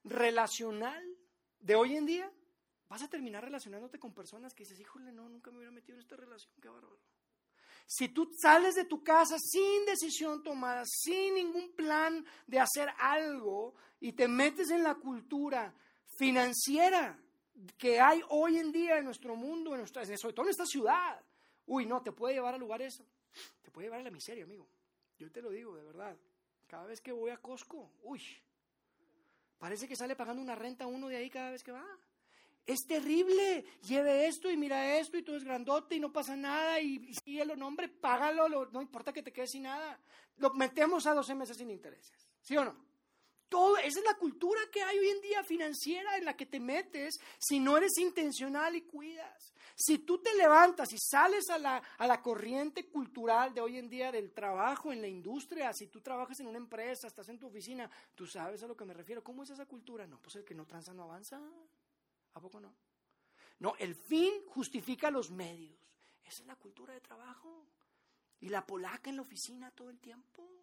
[0.04, 1.04] relacional
[1.58, 2.32] de hoy en día,
[2.88, 6.00] vas a terminar relacionándote con personas que dices, híjole, no, nunca me hubiera metido en
[6.00, 6.98] esta relación, qué bárbaro.
[7.86, 13.74] Si tú sales de tu casa sin decisión tomada, sin ningún plan de hacer algo
[14.00, 15.74] y te metes en la cultura
[16.16, 17.20] financiera
[17.76, 21.20] que hay hoy en día en nuestro mundo, en nuestra, sobre todo en esta ciudad,
[21.66, 23.02] uy, no, te puede llevar a lugares,
[23.62, 24.66] te puede llevar a la miseria, amigo.
[25.18, 26.16] Yo te lo digo, de verdad.
[26.66, 28.22] Cada vez que voy a Costco, uy,
[29.58, 31.86] parece que sale pagando una renta uno de ahí cada vez que va.
[32.66, 33.64] Es terrible.
[33.88, 37.40] Lleve esto y mira esto y todo es grandote y no pasa nada y, si
[37.40, 39.98] el nombre, págalo, no importa que te quedes sin nada.
[40.36, 42.28] Lo metemos a 12 meses sin intereses.
[42.40, 42.89] ¿Sí o no?
[43.50, 46.60] Todo, esa es la cultura que hay hoy en día financiera en la que te
[46.60, 49.52] metes si no eres intencional y cuidas.
[49.74, 53.88] Si tú te levantas y sales a la, a la corriente cultural de hoy en
[53.88, 57.48] día del trabajo en la industria, si tú trabajas en una empresa, estás en tu
[57.48, 59.24] oficina, tú sabes a lo que me refiero.
[59.24, 60.06] ¿Cómo es esa cultura?
[60.06, 61.40] No, pues el que no tranza no avanza.
[62.34, 62.72] ¿A poco no?
[63.58, 65.76] No, el fin justifica los medios.
[66.24, 67.66] Esa es la cultura de trabajo.
[68.38, 70.59] Y la polaca en la oficina todo el tiempo.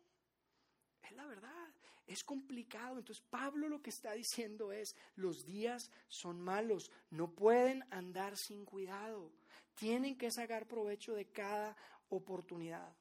[1.09, 1.67] Es la verdad.
[2.05, 2.97] Es complicado.
[2.99, 6.91] Entonces Pablo lo que está diciendo es, los días son malos.
[7.09, 9.31] No pueden andar sin cuidado.
[9.75, 11.75] Tienen que sacar provecho de cada
[12.09, 12.95] oportunidad.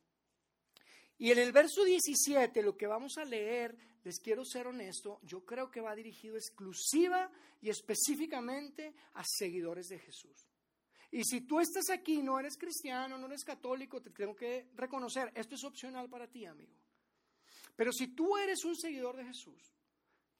[1.18, 5.44] Y en el verso 17, lo que vamos a leer, les quiero ser honesto, yo
[5.44, 7.30] creo que va dirigido exclusiva
[7.62, 10.46] y específicamente a seguidores de Jesús.
[11.10, 15.32] Y si tú estás aquí, no eres cristiano, no eres católico, te tengo que reconocer,
[15.34, 16.72] esto es opcional para ti, amigo.
[17.76, 19.76] Pero si tú eres un seguidor de Jesús,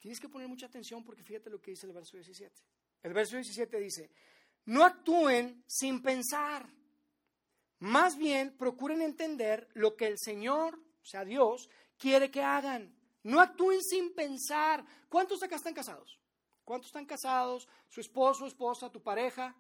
[0.07, 2.63] Tienes que poner mucha atención porque fíjate lo que dice el verso 17.
[3.03, 4.11] El verso 17 dice,
[4.67, 6.65] no actúen sin pensar.
[7.81, 11.69] Más bien procuren entender lo que el Señor, o sea, Dios,
[11.99, 12.97] quiere que hagan.
[13.25, 14.85] No actúen sin pensar.
[15.09, 16.21] ¿Cuántos acá están casados?
[16.65, 17.69] ¿Cuántos están casados?
[17.89, 19.57] Su esposo, esposa, tu pareja.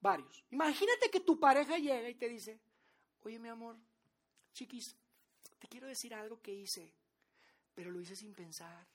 [0.00, 0.44] Varios.
[0.50, 2.60] Imagínate que tu pareja llega y te dice,
[3.22, 3.76] oye mi amor,
[4.52, 4.96] chiquis,
[5.58, 6.92] te quiero decir algo que hice,
[7.74, 8.86] pero lo hice sin pensar.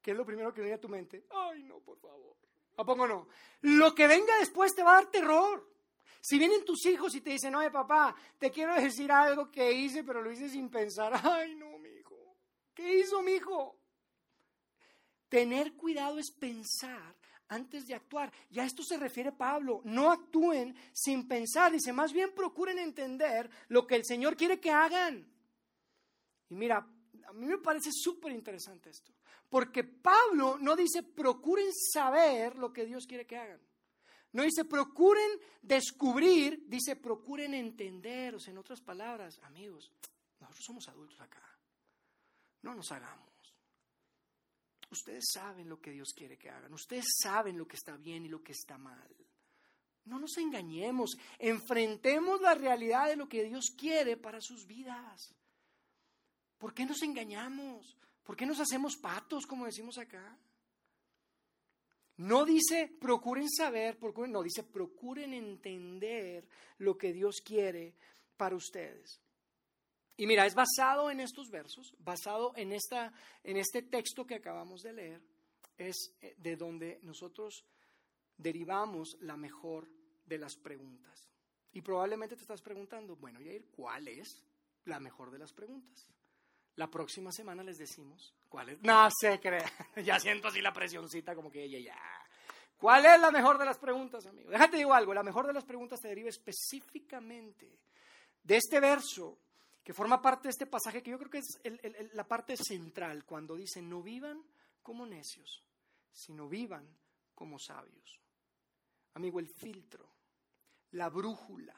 [0.00, 1.26] ¿Qué es lo primero que viene a tu mente?
[1.30, 2.36] Ay, no, por favor.
[2.76, 3.28] ¿A no?
[3.60, 5.70] Lo que venga después te va a dar terror.
[6.20, 10.04] Si vienen tus hijos y te dicen, oye papá, te quiero decir algo que hice,
[10.04, 11.12] pero lo hice sin pensar.
[11.24, 12.36] Ay, no, mi hijo.
[12.74, 13.78] ¿Qué hizo mi hijo?
[15.28, 17.16] Tener cuidado es pensar
[17.52, 18.32] antes de actuar.
[18.50, 19.80] Y a esto se refiere Pablo.
[19.84, 21.72] No actúen sin pensar.
[21.72, 25.26] Dice, más bien procuren entender lo que el Señor quiere que hagan.
[26.48, 26.86] Y mira,
[27.26, 29.12] a mí me parece súper interesante esto.
[29.48, 33.60] Porque Pablo no dice procuren saber lo que Dios quiere que hagan.
[34.32, 38.34] No dice procuren descubrir, dice procuren entender.
[38.34, 39.90] O sea, en otras palabras, amigos,
[40.40, 41.42] nosotros somos adultos acá.
[42.62, 43.31] No nos hagamos.
[44.92, 46.74] Ustedes saben lo que Dios quiere que hagan.
[46.74, 49.08] Ustedes saben lo que está bien y lo que está mal.
[50.04, 51.16] No nos engañemos.
[51.38, 55.34] Enfrentemos la realidad de lo que Dios quiere para sus vidas.
[56.58, 57.96] ¿Por qué nos engañamos?
[58.22, 60.38] ¿Por qué nos hacemos patos, como decimos acá?
[62.18, 67.94] No dice procuren saber, no, dice procuren entender lo que Dios quiere
[68.36, 69.21] para ustedes.
[70.16, 74.82] Y mira, es basado en estos versos, basado en, esta, en este texto que acabamos
[74.82, 75.22] de leer,
[75.76, 77.64] es eh, de donde nosotros
[78.36, 79.88] derivamos la mejor
[80.26, 81.28] de las preguntas.
[81.72, 84.44] Y probablemente te estás preguntando, bueno, Yair, ¿cuál es
[84.84, 86.06] la mejor de las preguntas?
[86.76, 88.82] La próxima semana les decimos cuál es.
[88.82, 89.40] No se
[90.04, 91.98] ya siento así la presioncita como que ella ya.
[92.76, 94.50] ¿Cuál es la mejor de las preguntas, amigo?
[94.50, 95.14] Déjate digo algo.
[95.14, 97.78] La mejor de las preguntas te deriva específicamente
[98.42, 99.38] de este verso
[99.82, 103.56] que forma parte de este pasaje que yo creo que es la parte central cuando
[103.56, 104.42] dice no vivan
[104.82, 105.64] como necios,
[106.12, 106.86] sino vivan
[107.34, 108.20] como sabios.
[109.14, 110.08] Amigo, el filtro,
[110.92, 111.74] la brújula,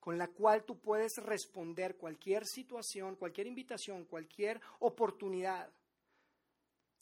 [0.00, 5.70] con la cual tú puedes responder cualquier situación, cualquier invitación, cualquier oportunidad,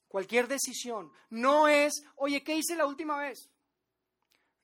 [0.08, 1.12] cualquier decisión.
[1.30, 3.50] No es, oye, ¿qué hice la última vez?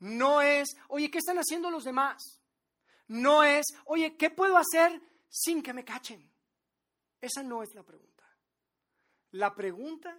[0.00, 2.40] No es, oye, ¿qué están haciendo los demás?
[3.06, 5.00] No es, oye, ¿qué puedo hacer
[5.33, 6.31] sin que me cachen?
[7.21, 8.25] Esa no es la pregunta.
[9.33, 10.16] La pregunta,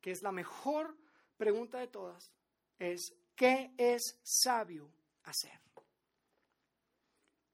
[0.00, 0.96] que es la mejor
[1.36, 2.32] pregunta de todas,
[2.78, 4.90] es, ¿qué es sabio
[5.22, 5.60] hacer?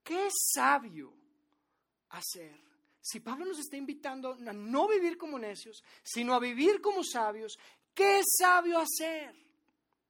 [0.03, 1.13] ¿Qué es sabio
[2.11, 2.57] hacer?
[3.01, 7.59] Si Pablo nos está invitando a no vivir como necios, sino a vivir como sabios,
[7.93, 9.35] ¿qué es sabio hacer?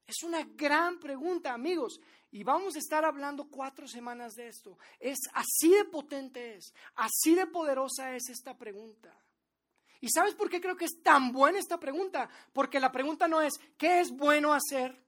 [0.06, 1.98] Es una gran pregunta, amigos.
[2.30, 4.78] Y vamos a estar hablando cuatro semanas de esto.
[5.00, 9.14] Es así de potente es, así de poderosa es esta pregunta.
[10.00, 12.28] ¿Y sabes por qué creo que es tan buena esta pregunta?
[12.52, 15.06] Porque la pregunta no es ¿qué es bueno hacer?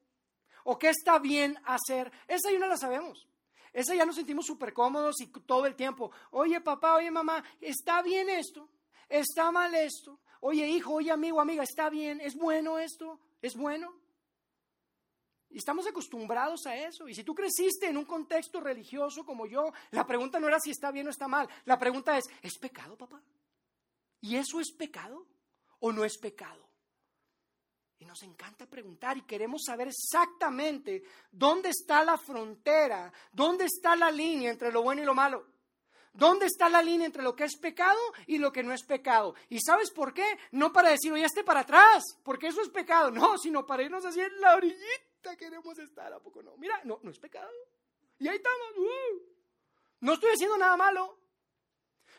[0.70, 2.12] o ¿qué está bien hacer?
[2.26, 3.26] Esa ya no la sabemos.
[3.72, 6.10] Esa ya nos sentimos súper cómodos y todo el tiempo.
[6.30, 8.68] Oye papá, oye mamá, ¿está bien esto?
[9.08, 10.20] ¿Está mal esto?
[10.40, 12.20] Oye hijo, oye amigo, amiga, ¿está bien?
[12.20, 13.18] ¿Es bueno esto?
[13.40, 13.94] ¿Es bueno?
[15.50, 17.08] Y estamos acostumbrados a eso.
[17.08, 20.70] Y si tú creciste en un contexto religioso como yo, la pregunta no era si
[20.70, 21.48] está bien o está mal.
[21.64, 23.22] La pregunta es, ¿es pecado, papá?
[24.20, 25.26] ¿Y eso es pecado
[25.80, 26.68] o no es pecado?
[28.00, 34.10] Y nos encanta preguntar y queremos saber exactamente dónde está la frontera, dónde está la
[34.10, 35.46] línea entre lo bueno y lo malo.
[36.12, 39.34] ¿Dónde está la línea entre lo que es pecado y lo que no es pecado?
[39.48, 40.26] ¿Y sabes por qué?
[40.52, 43.10] No para decir, oye, esté para atrás, porque eso es pecado.
[43.10, 45.07] No, sino para irnos en la orillita
[45.38, 46.56] queremos estar, ¿a poco no?
[46.56, 47.50] Mira, no, no es pecado.
[48.18, 48.76] Y ahí estamos.
[48.76, 49.22] Uh.
[50.00, 51.18] No estoy haciendo nada malo.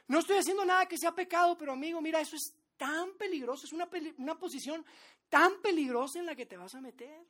[0.08, 3.74] No estoy haciendo nada que sea pecado, pero amigo, mira, eso es tan peligroso, es
[3.74, 4.84] una, una posición
[5.28, 7.28] tan peligrosa en la que te vas a meter.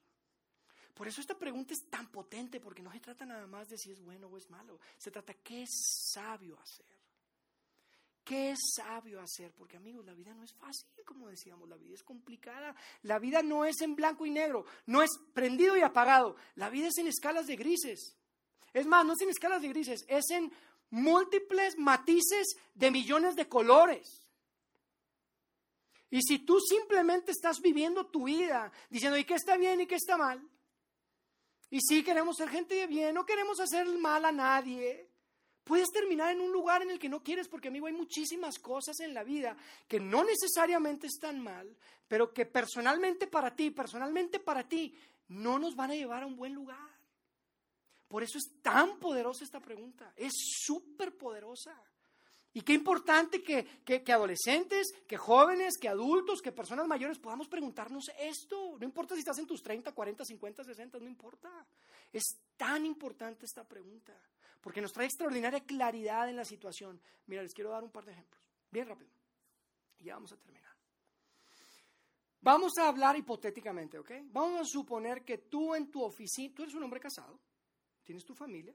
[0.93, 3.91] Por eso esta pregunta es tan potente, porque no se trata nada más de si
[3.91, 4.79] es bueno o es malo.
[4.97, 5.69] Se trata qué es
[6.13, 6.99] sabio hacer.
[8.30, 9.52] ¿Qué es sabio hacer?
[9.54, 12.76] Porque amigos, la vida no es fácil, como decíamos, la vida es complicada.
[13.02, 16.36] La vida no es en blanco y negro, no es prendido y apagado.
[16.54, 18.15] La vida es en escalas de grises.
[18.72, 20.54] Es más, no es en escalas de grises, es en
[20.92, 24.28] múltiples matices de millones de colores.
[26.12, 29.96] Y si tú simplemente estás viviendo tu vida diciendo, ¿y qué está bien y qué
[29.96, 30.39] está mal?
[31.72, 35.09] Y sí queremos ser gente de bien, no queremos hacer mal a nadie,
[35.63, 39.00] Puedes terminar en un lugar en el que no quieres, porque amigo, hay muchísimas cosas
[39.02, 39.56] en la vida
[39.88, 41.76] que no necesariamente están mal,
[42.08, 44.95] pero que personalmente para ti, personalmente para ti,
[45.28, 46.89] no nos van a llevar a un buen lugar.
[48.08, 51.80] Por eso es tan poderosa esta pregunta, es súper poderosa.
[52.52, 58.10] Y qué importante que, que, adolescentes, que jóvenes, que adultos, que personas mayores podamos preguntarnos
[58.19, 58.76] esto.
[58.80, 61.50] No importa si estás en tus 30, 40, 50, 60, no importa.
[62.12, 64.19] Es tan importante esta pregunta,
[64.62, 67.02] porque nos trae extraordinaria claridad en la situación.
[67.28, 68.41] Mira, les quiero dar un par de ejemplos,
[68.72, 69.12] bien rápido.
[70.00, 70.69] Y ya vamos a terminar.
[72.41, 74.12] Vamos a hablar hipotéticamente, ¿ok?
[74.32, 77.38] Vamos a suponer que tú en tu oficina, tú eres un hombre casado,
[78.04, 78.74] tienes tu familia,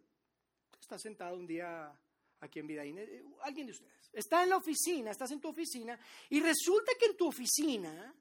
[0.78, 1.98] estás sentado un día
[2.40, 5.98] aquí en Vidaín, eh, alguien de ustedes, está en la oficina, estás en tu oficina,
[6.28, 8.14] y resulta que en tu oficina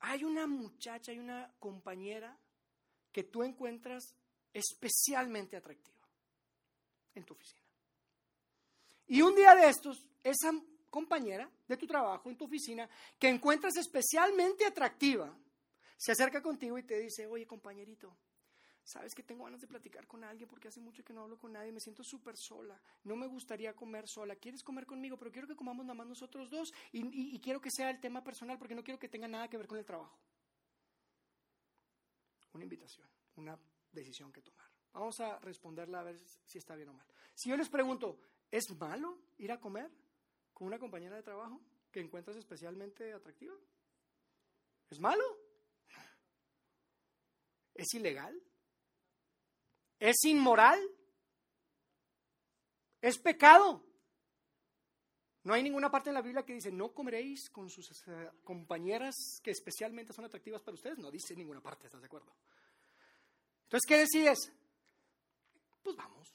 [0.00, 2.36] hay una muchacha, hay una compañera
[3.12, 4.16] que tú encuentras
[4.52, 5.97] especialmente atractiva
[7.14, 7.62] en tu oficina.
[9.06, 10.52] Y un día de estos, esa
[10.90, 15.34] compañera de tu trabajo en tu oficina, que encuentras especialmente atractiva,
[15.96, 18.16] se acerca contigo y te dice, oye compañerito,
[18.84, 21.52] sabes que tengo ganas de platicar con alguien porque hace mucho que no hablo con
[21.52, 25.46] nadie, me siento súper sola, no me gustaría comer sola, quieres comer conmigo, pero quiero
[25.46, 28.82] que comamos nada más nosotros dos y, quiero que sea el tema personal porque no
[28.82, 30.18] quiero que tenga nada que ver con el trabajo.
[32.54, 33.58] Una invitación, una
[33.92, 34.67] decisión que tomar.
[34.98, 37.06] Vamos a responderla a ver si está bien o mal.
[37.32, 38.18] Si yo les pregunto,
[38.50, 39.88] ¿es malo ir a comer
[40.52, 41.60] con una compañera de trabajo
[41.92, 43.54] que encuentras especialmente atractiva?
[44.90, 45.22] ¿Es malo?
[47.74, 48.42] ¿Es ilegal?
[50.00, 50.80] ¿Es inmoral?
[53.00, 53.84] ¿Es pecado?
[55.44, 59.14] No hay ninguna parte en la Biblia que dice, no comeréis con sus eh, compañeras
[59.44, 60.98] que especialmente son atractivas para ustedes.
[60.98, 62.34] No dice ninguna parte, ¿estás de acuerdo?
[63.62, 64.57] Entonces, ¿qué decides?
[65.88, 66.28] Pues vamos,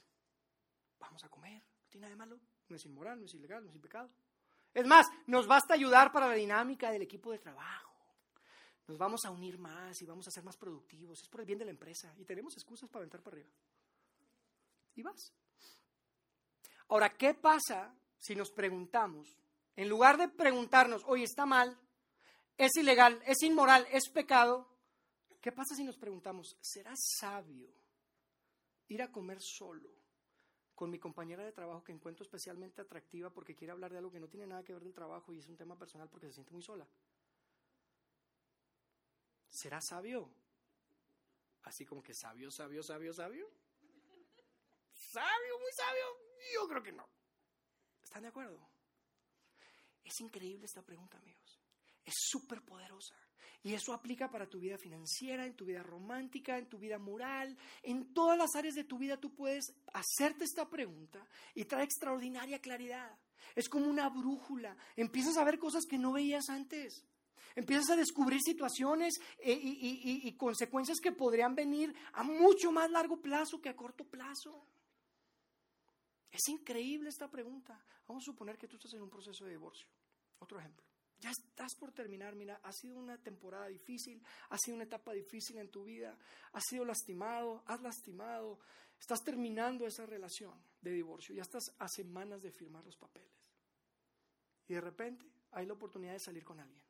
[1.00, 2.40] vamos a comer, no tiene nada de malo,
[2.70, 4.10] no es inmoral, no es ilegal, no es pecado.
[4.74, 7.94] Es más, nos basta ayudar para la dinámica del equipo de trabajo
[8.88, 11.22] nos vamos a unir más y vamos a ser más productivos.
[11.22, 13.50] Es por el bien de la empresa y tenemos excusas para aventar para arriba.
[14.96, 15.32] Y vas.
[16.90, 19.38] Ahora, ¿qué pasa si nos preguntamos,
[19.76, 21.80] en lugar de preguntarnos, oye, está mal,
[22.58, 24.68] es ilegal, es inmoral, es pecado,
[25.42, 27.83] ¿qué pasa si nos preguntamos, ¿será sabio
[28.88, 29.90] ir a comer solo
[30.76, 34.20] con mi compañera de trabajo que encuentro especialmente atractiva porque quiere hablar de algo que
[34.20, 36.52] no tiene nada que ver del trabajo y es un tema personal porque se siente
[36.52, 36.88] muy sola?
[39.50, 40.34] ¿Será sabio?
[41.64, 43.50] Así como que sabio, sabio, sabio, sabio.
[44.94, 46.04] Sabio, muy sabio.
[46.54, 47.08] Yo creo que no.
[48.04, 48.60] ¿Están de acuerdo?
[50.04, 51.63] Es increíble esta pregunta, amigos.
[52.06, 53.16] Es súper poderosa.
[53.66, 57.58] Y eso aplica para tu vida financiera, en tu vida romántica, en tu vida moral.
[57.82, 62.60] En todas las áreas de tu vida tú puedes hacerte esta pregunta y trae extraordinaria
[62.60, 63.18] claridad.
[63.56, 64.76] Es como una brújula.
[64.98, 67.06] Empiezas a ver cosas que no veías antes.
[67.56, 73.62] Empiezas a descubrir situaciones eh, y, consecuencias que podrían venir a mucho más largo plazo
[73.62, 74.68] que a corto plazo.
[76.32, 77.80] Es increíble esta pregunta.
[78.08, 79.88] Vamos a suponer que tú estás en un proceso de divorcio.
[80.40, 80.93] Otro ejemplo.
[81.24, 85.58] Ya estás por terminar, mira, ha sido una temporada difícil, ha sido una etapa difícil
[85.58, 86.18] en tu vida,
[86.52, 88.60] has sido lastimado, has lastimado,
[89.00, 93.32] estás terminando esa relación de divorcio, ya estás a semanas de firmar los papeles.
[94.68, 96.84] Y de repente hay la oportunidad de salir con alguien.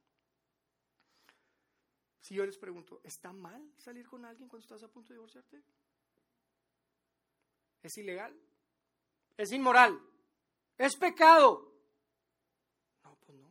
[2.20, 5.62] Si yo les pregunto, ¿está mal salir con alguien cuando estás a punto de divorciarte?
[7.84, 8.36] ¿Es ilegal?
[9.38, 10.02] ¿Es inmoral?
[10.76, 11.73] ¿Es pecado?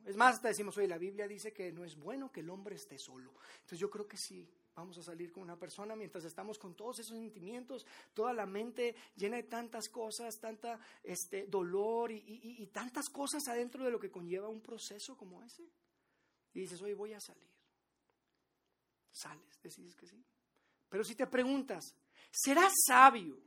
[0.05, 2.77] Es más, hasta decimos, oye, la Biblia dice que no es bueno que el hombre
[2.77, 3.33] esté solo.
[3.55, 6.99] Entonces yo creo que sí, vamos a salir con una persona mientras estamos con todos
[6.99, 13.09] esos sentimientos, toda la mente llena de tantas cosas, tanta este, dolor y, y tantas
[13.09, 15.63] cosas adentro de lo que conlleva un proceso como ese.
[16.55, 17.53] Y dices, oye, voy a salir
[19.13, 20.25] sales, decides que sí.
[20.89, 21.95] Pero si te preguntas,
[22.31, 23.39] ¿será sabio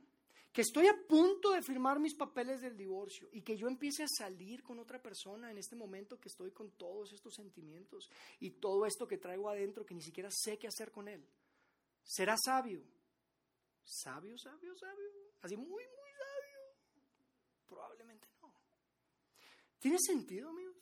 [0.56, 4.08] que estoy a punto de firmar mis papeles del divorcio y que yo empiece a
[4.08, 8.08] salir con otra persona en este momento que estoy con todos estos sentimientos
[8.40, 11.22] y todo esto que traigo adentro que ni siquiera sé qué hacer con él?
[12.02, 12.82] ¿Será sabio?
[13.84, 15.10] ¿Sabio, sabio, sabio?
[15.42, 16.58] Así muy, muy sabio.
[17.66, 18.54] Probablemente no.
[19.78, 20.76] ¿Tiene sentido, amigos?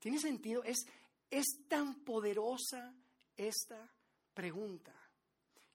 [0.00, 0.64] ¿Tiene sentido?
[0.64, 0.84] Es,
[1.30, 2.92] es tan poderosa
[3.36, 3.88] esta
[4.34, 4.99] pregunta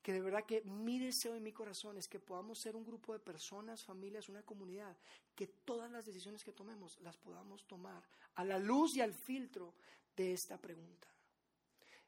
[0.06, 3.12] que de verdad que mi deseo en mi corazón es que podamos ser un grupo
[3.13, 4.96] de personas, familias, una comunidad,
[5.34, 8.04] que todas las decisiones que tomemos las podamos tomar
[8.36, 9.74] a la luz y al filtro
[10.16, 11.08] de esta pregunta.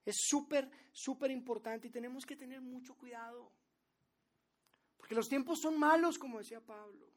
[0.06, 3.52] Es súper, súper importante y tenemos que tener mucho cuidado.
[4.96, 7.10] Porque los tiempos son malos, como decía Pablo.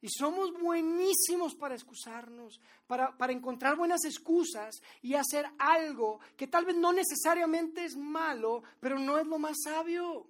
[0.00, 6.64] Y somos buenísimos para excusarnos, para, para, encontrar buenas excusas y hacer algo que tal
[6.64, 10.28] vez no necesariamente es malo, pero no es lo más sabio.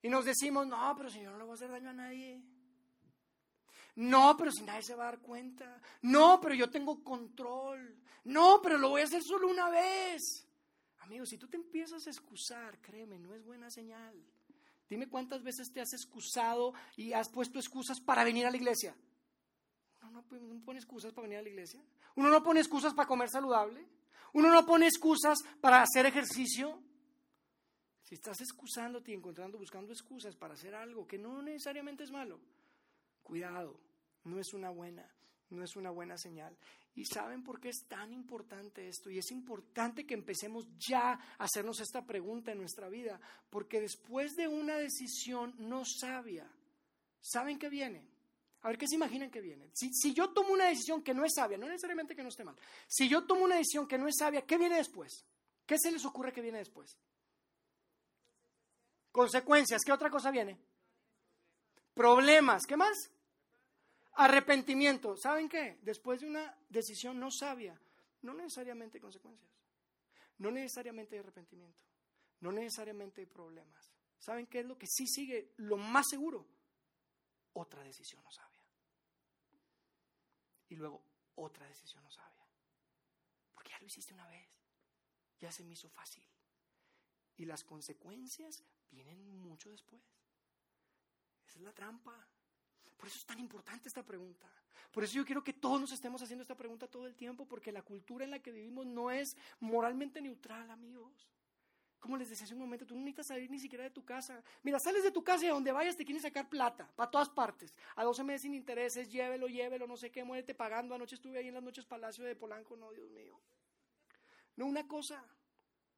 [0.00, 2.42] Y nos decimos, no, pero si yo no le voy a hacer daño a nadie.
[3.96, 5.80] No, pero si nadie se va a dar cuenta.
[6.02, 7.96] No, pero yo tengo control.
[8.24, 10.46] No, pero lo voy a hacer solo una vez.
[10.98, 14.14] Amigo, si tú te empiezas a excusar, créeme, no es buena señal.
[14.94, 18.94] Dime cuántas veces te has excusado y has puesto excusas para venir a la iglesia.
[20.00, 21.82] Uno no pone excusas para venir a la iglesia.
[22.14, 23.84] Uno no pone excusas para comer saludable.
[24.34, 26.80] Uno no pone excusas para hacer ejercicio.
[28.04, 32.38] Si estás excusándote y encontrando, buscando excusas para hacer algo que no necesariamente es malo,
[33.24, 33.80] cuidado,
[34.22, 35.12] no es una buena,
[35.50, 36.56] no es una buena señal.
[36.96, 39.10] ¿Y saben por qué es tan importante esto?
[39.10, 43.20] Y es importante que empecemos ya a hacernos esta pregunta en nuestra vida,
[43.50, 46.48] porque después de una decisión no sabia,
[47.20, 48.06] ¿saben qué viene?
[48.62, 49.70] A ver, ¿qué se imaginan que viene?
[49.74, 52.44] Si, si, yo tomo una decisión que no es sabia, no necesariamente que no esté
[52.44, 55.24] mal, si yo tomo una decisión que no es sabia, ¿qué viene después?
[55.66, 56.96] ¿Qué se les ocurre que viene después?
[59.10, 60.58] Consecuencias, ¿qué otra cosa viene?
[61.92, 63.10] Problemas, ¿qué más?
[64.16, 65.16] Arrepentimiento.
[65.16, 65.78] ¿Saben qué?
[65.82, 67.78] Después de una decisión no sabia,
[68.22, 69.50] no necesariamente hay consecuencias.
[70.38, 71.82] No necesariamente hay arrepentimiento.
[72.40, 73.92] No necesariamente hay problemas.
[74.18, 75.52] ¿Saben qué es lo que sí sigue?
[75.56, 76.46] Lo más seguro.
[77.52, 78.60] Otra decisión no sabia.
[80.68, 81.02] Y luego
[81.36, 82.46] otra decisión no sabia.
[83.54, 84.48] Porque ya lo hiciste una vez.
[85.40, 86.24] Ya se me hizo fácil.
[87.36, 90.02] Y las consecuencias vienen mucho después.
[91.46, 92.28] Esa es la trampa.
[92.96, 94.48] Por eso es tan importante esta pregunta.
[94.92, 97.72] Por eso yo quiero que todos nos estemos haciendo esta pregunta todo el tiempo, porque
[97.72, 101.28] la cultura en la que vivimos no es moralmente neutral, amigos.
[101.98, 104.42] Como les decía hace un momento, tú no necesitas salir ni siquiera de tu casa.
[104.62, 107.30] Mira, sales de tu casa y a donde vayas te quieren sacar plata, para todas
[107.30, 107.74] partes.
[107.96, 110.94] A 12 meses sin intereses, llévelo, llévelo, no sé qué, muérete pagando.
[110.94, 113.40] Anoche estuve ahí en las noches Palacio de Polanco, no, Dios mío.
[114.56, 115.24] No, una cosa.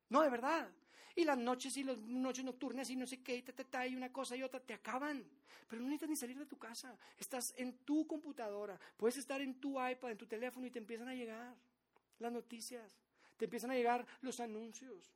[0.08, 0.68] No, de verdad
[1.16, 4.36] y las noches y las noches nocturnas y no sé qué, y, y una cosa
[4.36, 5.24] y otra, te acaban.
[5.66, 6.96] Pero no necesitas ni salir de tu casa.
[7.18, 11.08] Estás en tu computadora, puedes estar en tu iPad, en tu teléfono y te empiezan
[11.08, 11.56] a llegar
[12.18, 12.94] las noticias,
[13.36, 15.10] te empiezan a llegar los anuncios.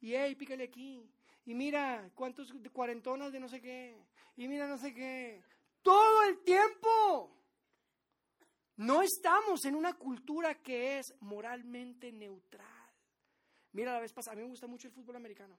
[0.00, 1.04] Y hey, pícale aquí.
[1.44, 3.96] Y mira, cuántos cuarentonas de no sé qué.
[4.36, 5.42] Y mira, no sé qué.
[5.82, 7.36] Todo el tiempo.
[8.76, 12.79] No estamos en una cultura que es moralmente neutral.
[13.72, 15.56] Mira, la vez pasada, a mí me gusta mucho el fútbol americano.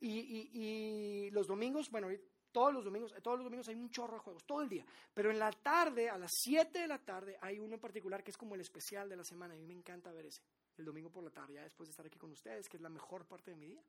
[0.00, 2.08] Y, los domingos, bueno,
[2.50, 4.84] todos los domingos, todos los domingos hay un chorro de juegos, todo el día.
[5.14, 8.32] Pero en la tarde, a las 7 de la tarde, hay uno en particular que
[8.32, 9.54] es como el especial de la semana.
[9.54, 10.42] A mí me encanta ver ese,
[10.76, 12.88] el domingo por la tarde, ya después de estar aquí con ustedes, que es la
[12.88, 13.82] mejor parte de mi día.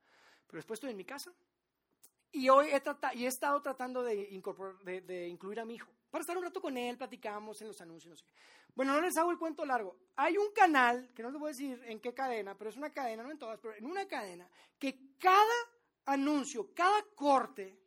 [0.45, 1.33] Pero después estoy en mi casa
[2.33, 5.89] y hoy he, tratado, y he estado tratando de, incorporar, de, incluir a mi hijo.
[6.09, 8.25] Para estar un rato con él, platicamos en los anuncios, no sé
[8.75, 9.95] Bueno, no les hago el cuento largo.
[10.15, 12.89] Hay un canal, que no les voy a decir en qué cadena, pero es una
[12.89, 15.53] cadena, no en todas, pero en una cadena, que cada
[16.05, 17.79] anuncio, cada corte,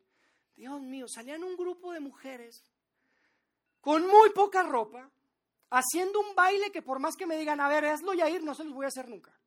[0.55, 2.63] Dios mío, salían un grupo de mujeres
[3.81, 5.11] con muy poca ropa,
[5.69, 8.63] haciendo un baile que por más que me digan, a ver, hazlo ir, no se
[8.63, 9.37] los voy a hacer nunca.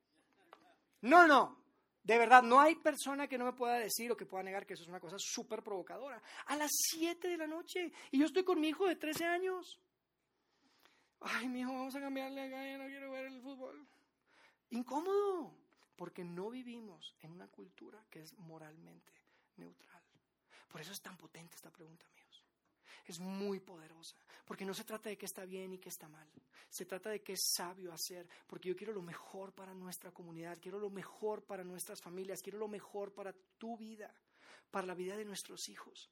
[1.01, 1.60] No, no,
[2.03, 4.74] de verdad, no hay persona que no me pueda decir o que pueda negar que
[4.74, 6.22] eso es una cosa súper provocadora.
[6.46, 7.92] A las 7 de la noche.
[8.11, 9.78] Y yo estoy con mi hijo de 13 años.
[11.20, 13.86] Ay, mi hijo, vamos a cambiarle acá, no quiero ver el fútbol.
[14.70, 15.55] Incómodo,
[15.96, 19.12] porque no vivimos en una cultura que es moralmente
[19.57, 20.03] neutral.
[20.70, 22.44] Por eso es tan potente esta pregunta, amigos.
[23.05, 24.16] Es muy poderosa.
[24.51, 26.28] Porque no se trata de qué está bien y qué está mal.
[26.68, 28.28] Se trata de qué es sabio hacer.
[28.48, 32.59] Porque yo quiero lo mejor para nuestra comunidad, quiero lo mejor para nuestras familias, quiero
[32.59, 34.12] lo mejor para tu vida,
[34.68, 36.11] para la vida de nuestros hijos.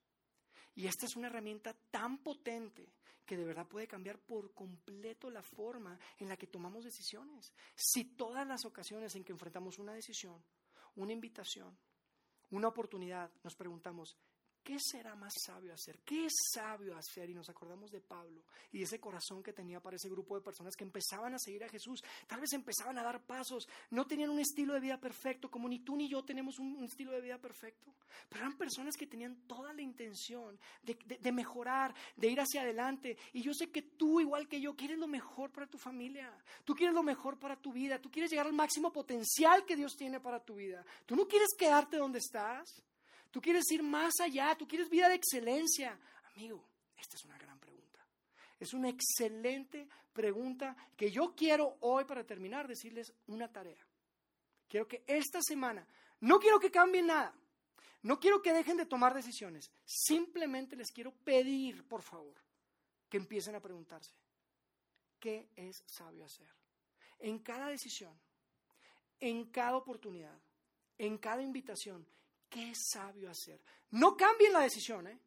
[0.76, 2.92] Y esta es una herramienta tan potente
[3.26, 7.52] que de verdad puede cambiar por completo la forma en la que tomamos decisiones.
[7.74, 10.40] Si todas las ocasiones en que enfrentamos una decisión,
[10.94, 11.76] una invitación,
[12.50, 14.16] una oportunidad, nos preguntamos,
[14.68, 16.00] ¿Qué será más sabio hacer?
[16.00, 17.30] ¿Qué es sabio hacer?
[17.30, 20.76] Y nos acordamos de Pablo y ese corazón que tenía para ese grupo de personas
[20.76, 22.04] que empezaban a seguir a Jesús.
[22.26, 23.66] Tal vez empezaban a dar pasos.
[23.88, 27.12] No tenían un estilo de vida perfecto, como ni tú ni yo tenemos un, estilo
[27.12, 27.94] de vida perfecto.
[28.28, 33.16] Pero eran personas que tenían toda la intención de, de mejorar, de ir hacia adelante.
[33.32, 36.30] Y yo sé que tú, igual que yo, quieres lo mejor para tu familia.
[36.66, 37.98] Tú quieres lo mejor para tu vida.
[37.98, 40.84] Tú quieres llegar al máximo potencial que Dios tiene para tu vida.
[41.06, 42.84] Tú no quieres quedarte donde estás.
[43.30, 45.98] Tú quieres ir más allá, tú quieres vida de excelencia.
[46.34, 46.64] Amigo,
[46.96, 48.04] esta es una gran pregunta.
[48.58, 53.86] Es una excelente pregunta que yo quiero hoy para terminar decirles una tarea.
[54.68, 55.86] Quiero que esta semana,
[56.20, 57.34] no quiero que cambien nada.
[58.02, 59.70] No quiero que dejen de tomar decisiones.
[59.84, 62.36] Simplemente les quiero pedir, por favor,
[63.08, 64.12] que empiecen a preguntarse,
[65.18, 66.48] ¿qué es sabio hacer?
[67.18, 68.16] En cada decisión,
[69.18, 70.38] en cada oportunidad,
[70.96, 72.06] en cada invitación,
[72.48, 73.60] ¿qué es sabio hacer?
[73.90, 75.18] No cambien la decisión, ¿eh?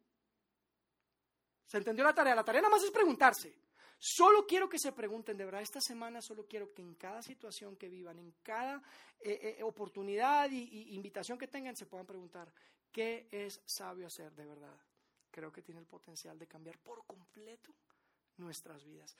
[1.66, 2.34] ¿Se entendió la tarea?
[2.34, 3.54] La tarea nada más es preguntarse.
[3.98, 7.76] Solo quiero que se pregunten, de verdad, esta semana solo quiero que en cada situación
[7.76, 8.82] que vivan, en cada
[9.20, 12.52] eh, eh, oportunidad y, invitación que tengan, se puedan preguntar,
[12.90, 14.76] ¿qué es sabio hacer de verdad?
[15.30, 17.72] Creo que tiene el potencial de cambiar por completo
[18.38, 19.16] nuestras vidas.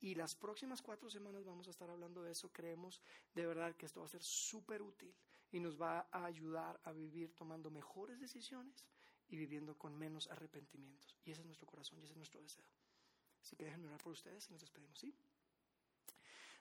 [0.00, 2.52] Y las próximas cuatro semanas vamos a estar hablando de eso.
[2.52, 3.00] Creemos
[3.34, 5.14] de verdad que esto va a ser súper útil
[5.52, 8.84] y nos va a ayudar a vivir tomando mejores decisiones
[9.28, 11.16] y viviendo con menos arrepentimientos.
[11.24, 12.64] Y ese es nuestro corazón y ese es nuestro deseo.
[13.40, 15.14] Así que déjenme orar por ustedes y nos despedimos, ¿sí?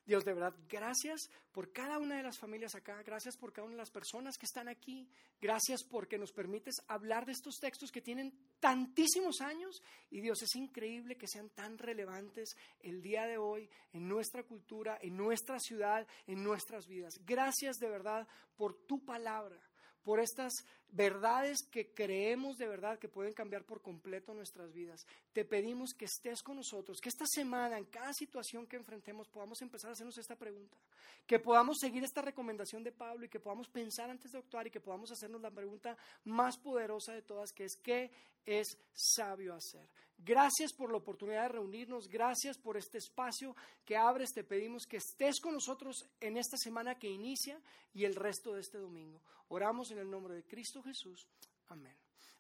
[0.06, 3.74] Dios, de verdad, gracias por cada una de las familias acá, gracias por cada una
[3.74, 5.10] de las personas que están aquí,
[5.42, 9.82] gracias porque nos permites hablar de estos textos que tienen tantísimos años
[10.12, 15.00] y Dios, es increíble que sean tan relevantes el día de hoy en nuestra cultura,
[15.02, 17.14] en nuestra ciudad, en nuestras vidas.
[17.26, 19.60] Gracias de verdad por tu palabra
[20.06, 20.54] por estas
[20.92, 25.06] verdades que creemos de verdad que pueden cambiar por completo nuestras vidas.
[25.34, 29.62] Te pedimos que estés con nosotros, que esta semana, en cada situación que enfrentemos, podamos
[29.62, 30.78] empezar a hacernos esta pregunta,
[31.26, 34.72] que podamos seguir esta recomendación de Pablo y que podamos pensar antes de actuar y
[34.72, 38.12] que podamos hacernos la pregunta más poderosa de todas, que es ¿qué
[38.46, 39.90] es sabio hacer?
[40.18, 44.98] Gracias por la oportunidad de reunirnos, gracias por este espacio que abres, te pedimos que
[44.98, 47.60] estés con nosotros en esta semana que inicia
[47.94, 49.22] y el resto de este domingo.
[49.50, 51.28] Oramos en el nombre de Cristo Jesús.
[51.68, 51.96] Amén.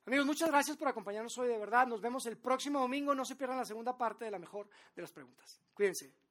[0.05, 1.87] Amigos, muchas gracias por acompañarnos hoy de verdad.
[1.87, 3.15] Nos vemos el próximo domingo.
[3.15, 5.59] No se pierdan la segunda parte de la mejor de las preguntas.
[5.73, 6.24] Cuídense.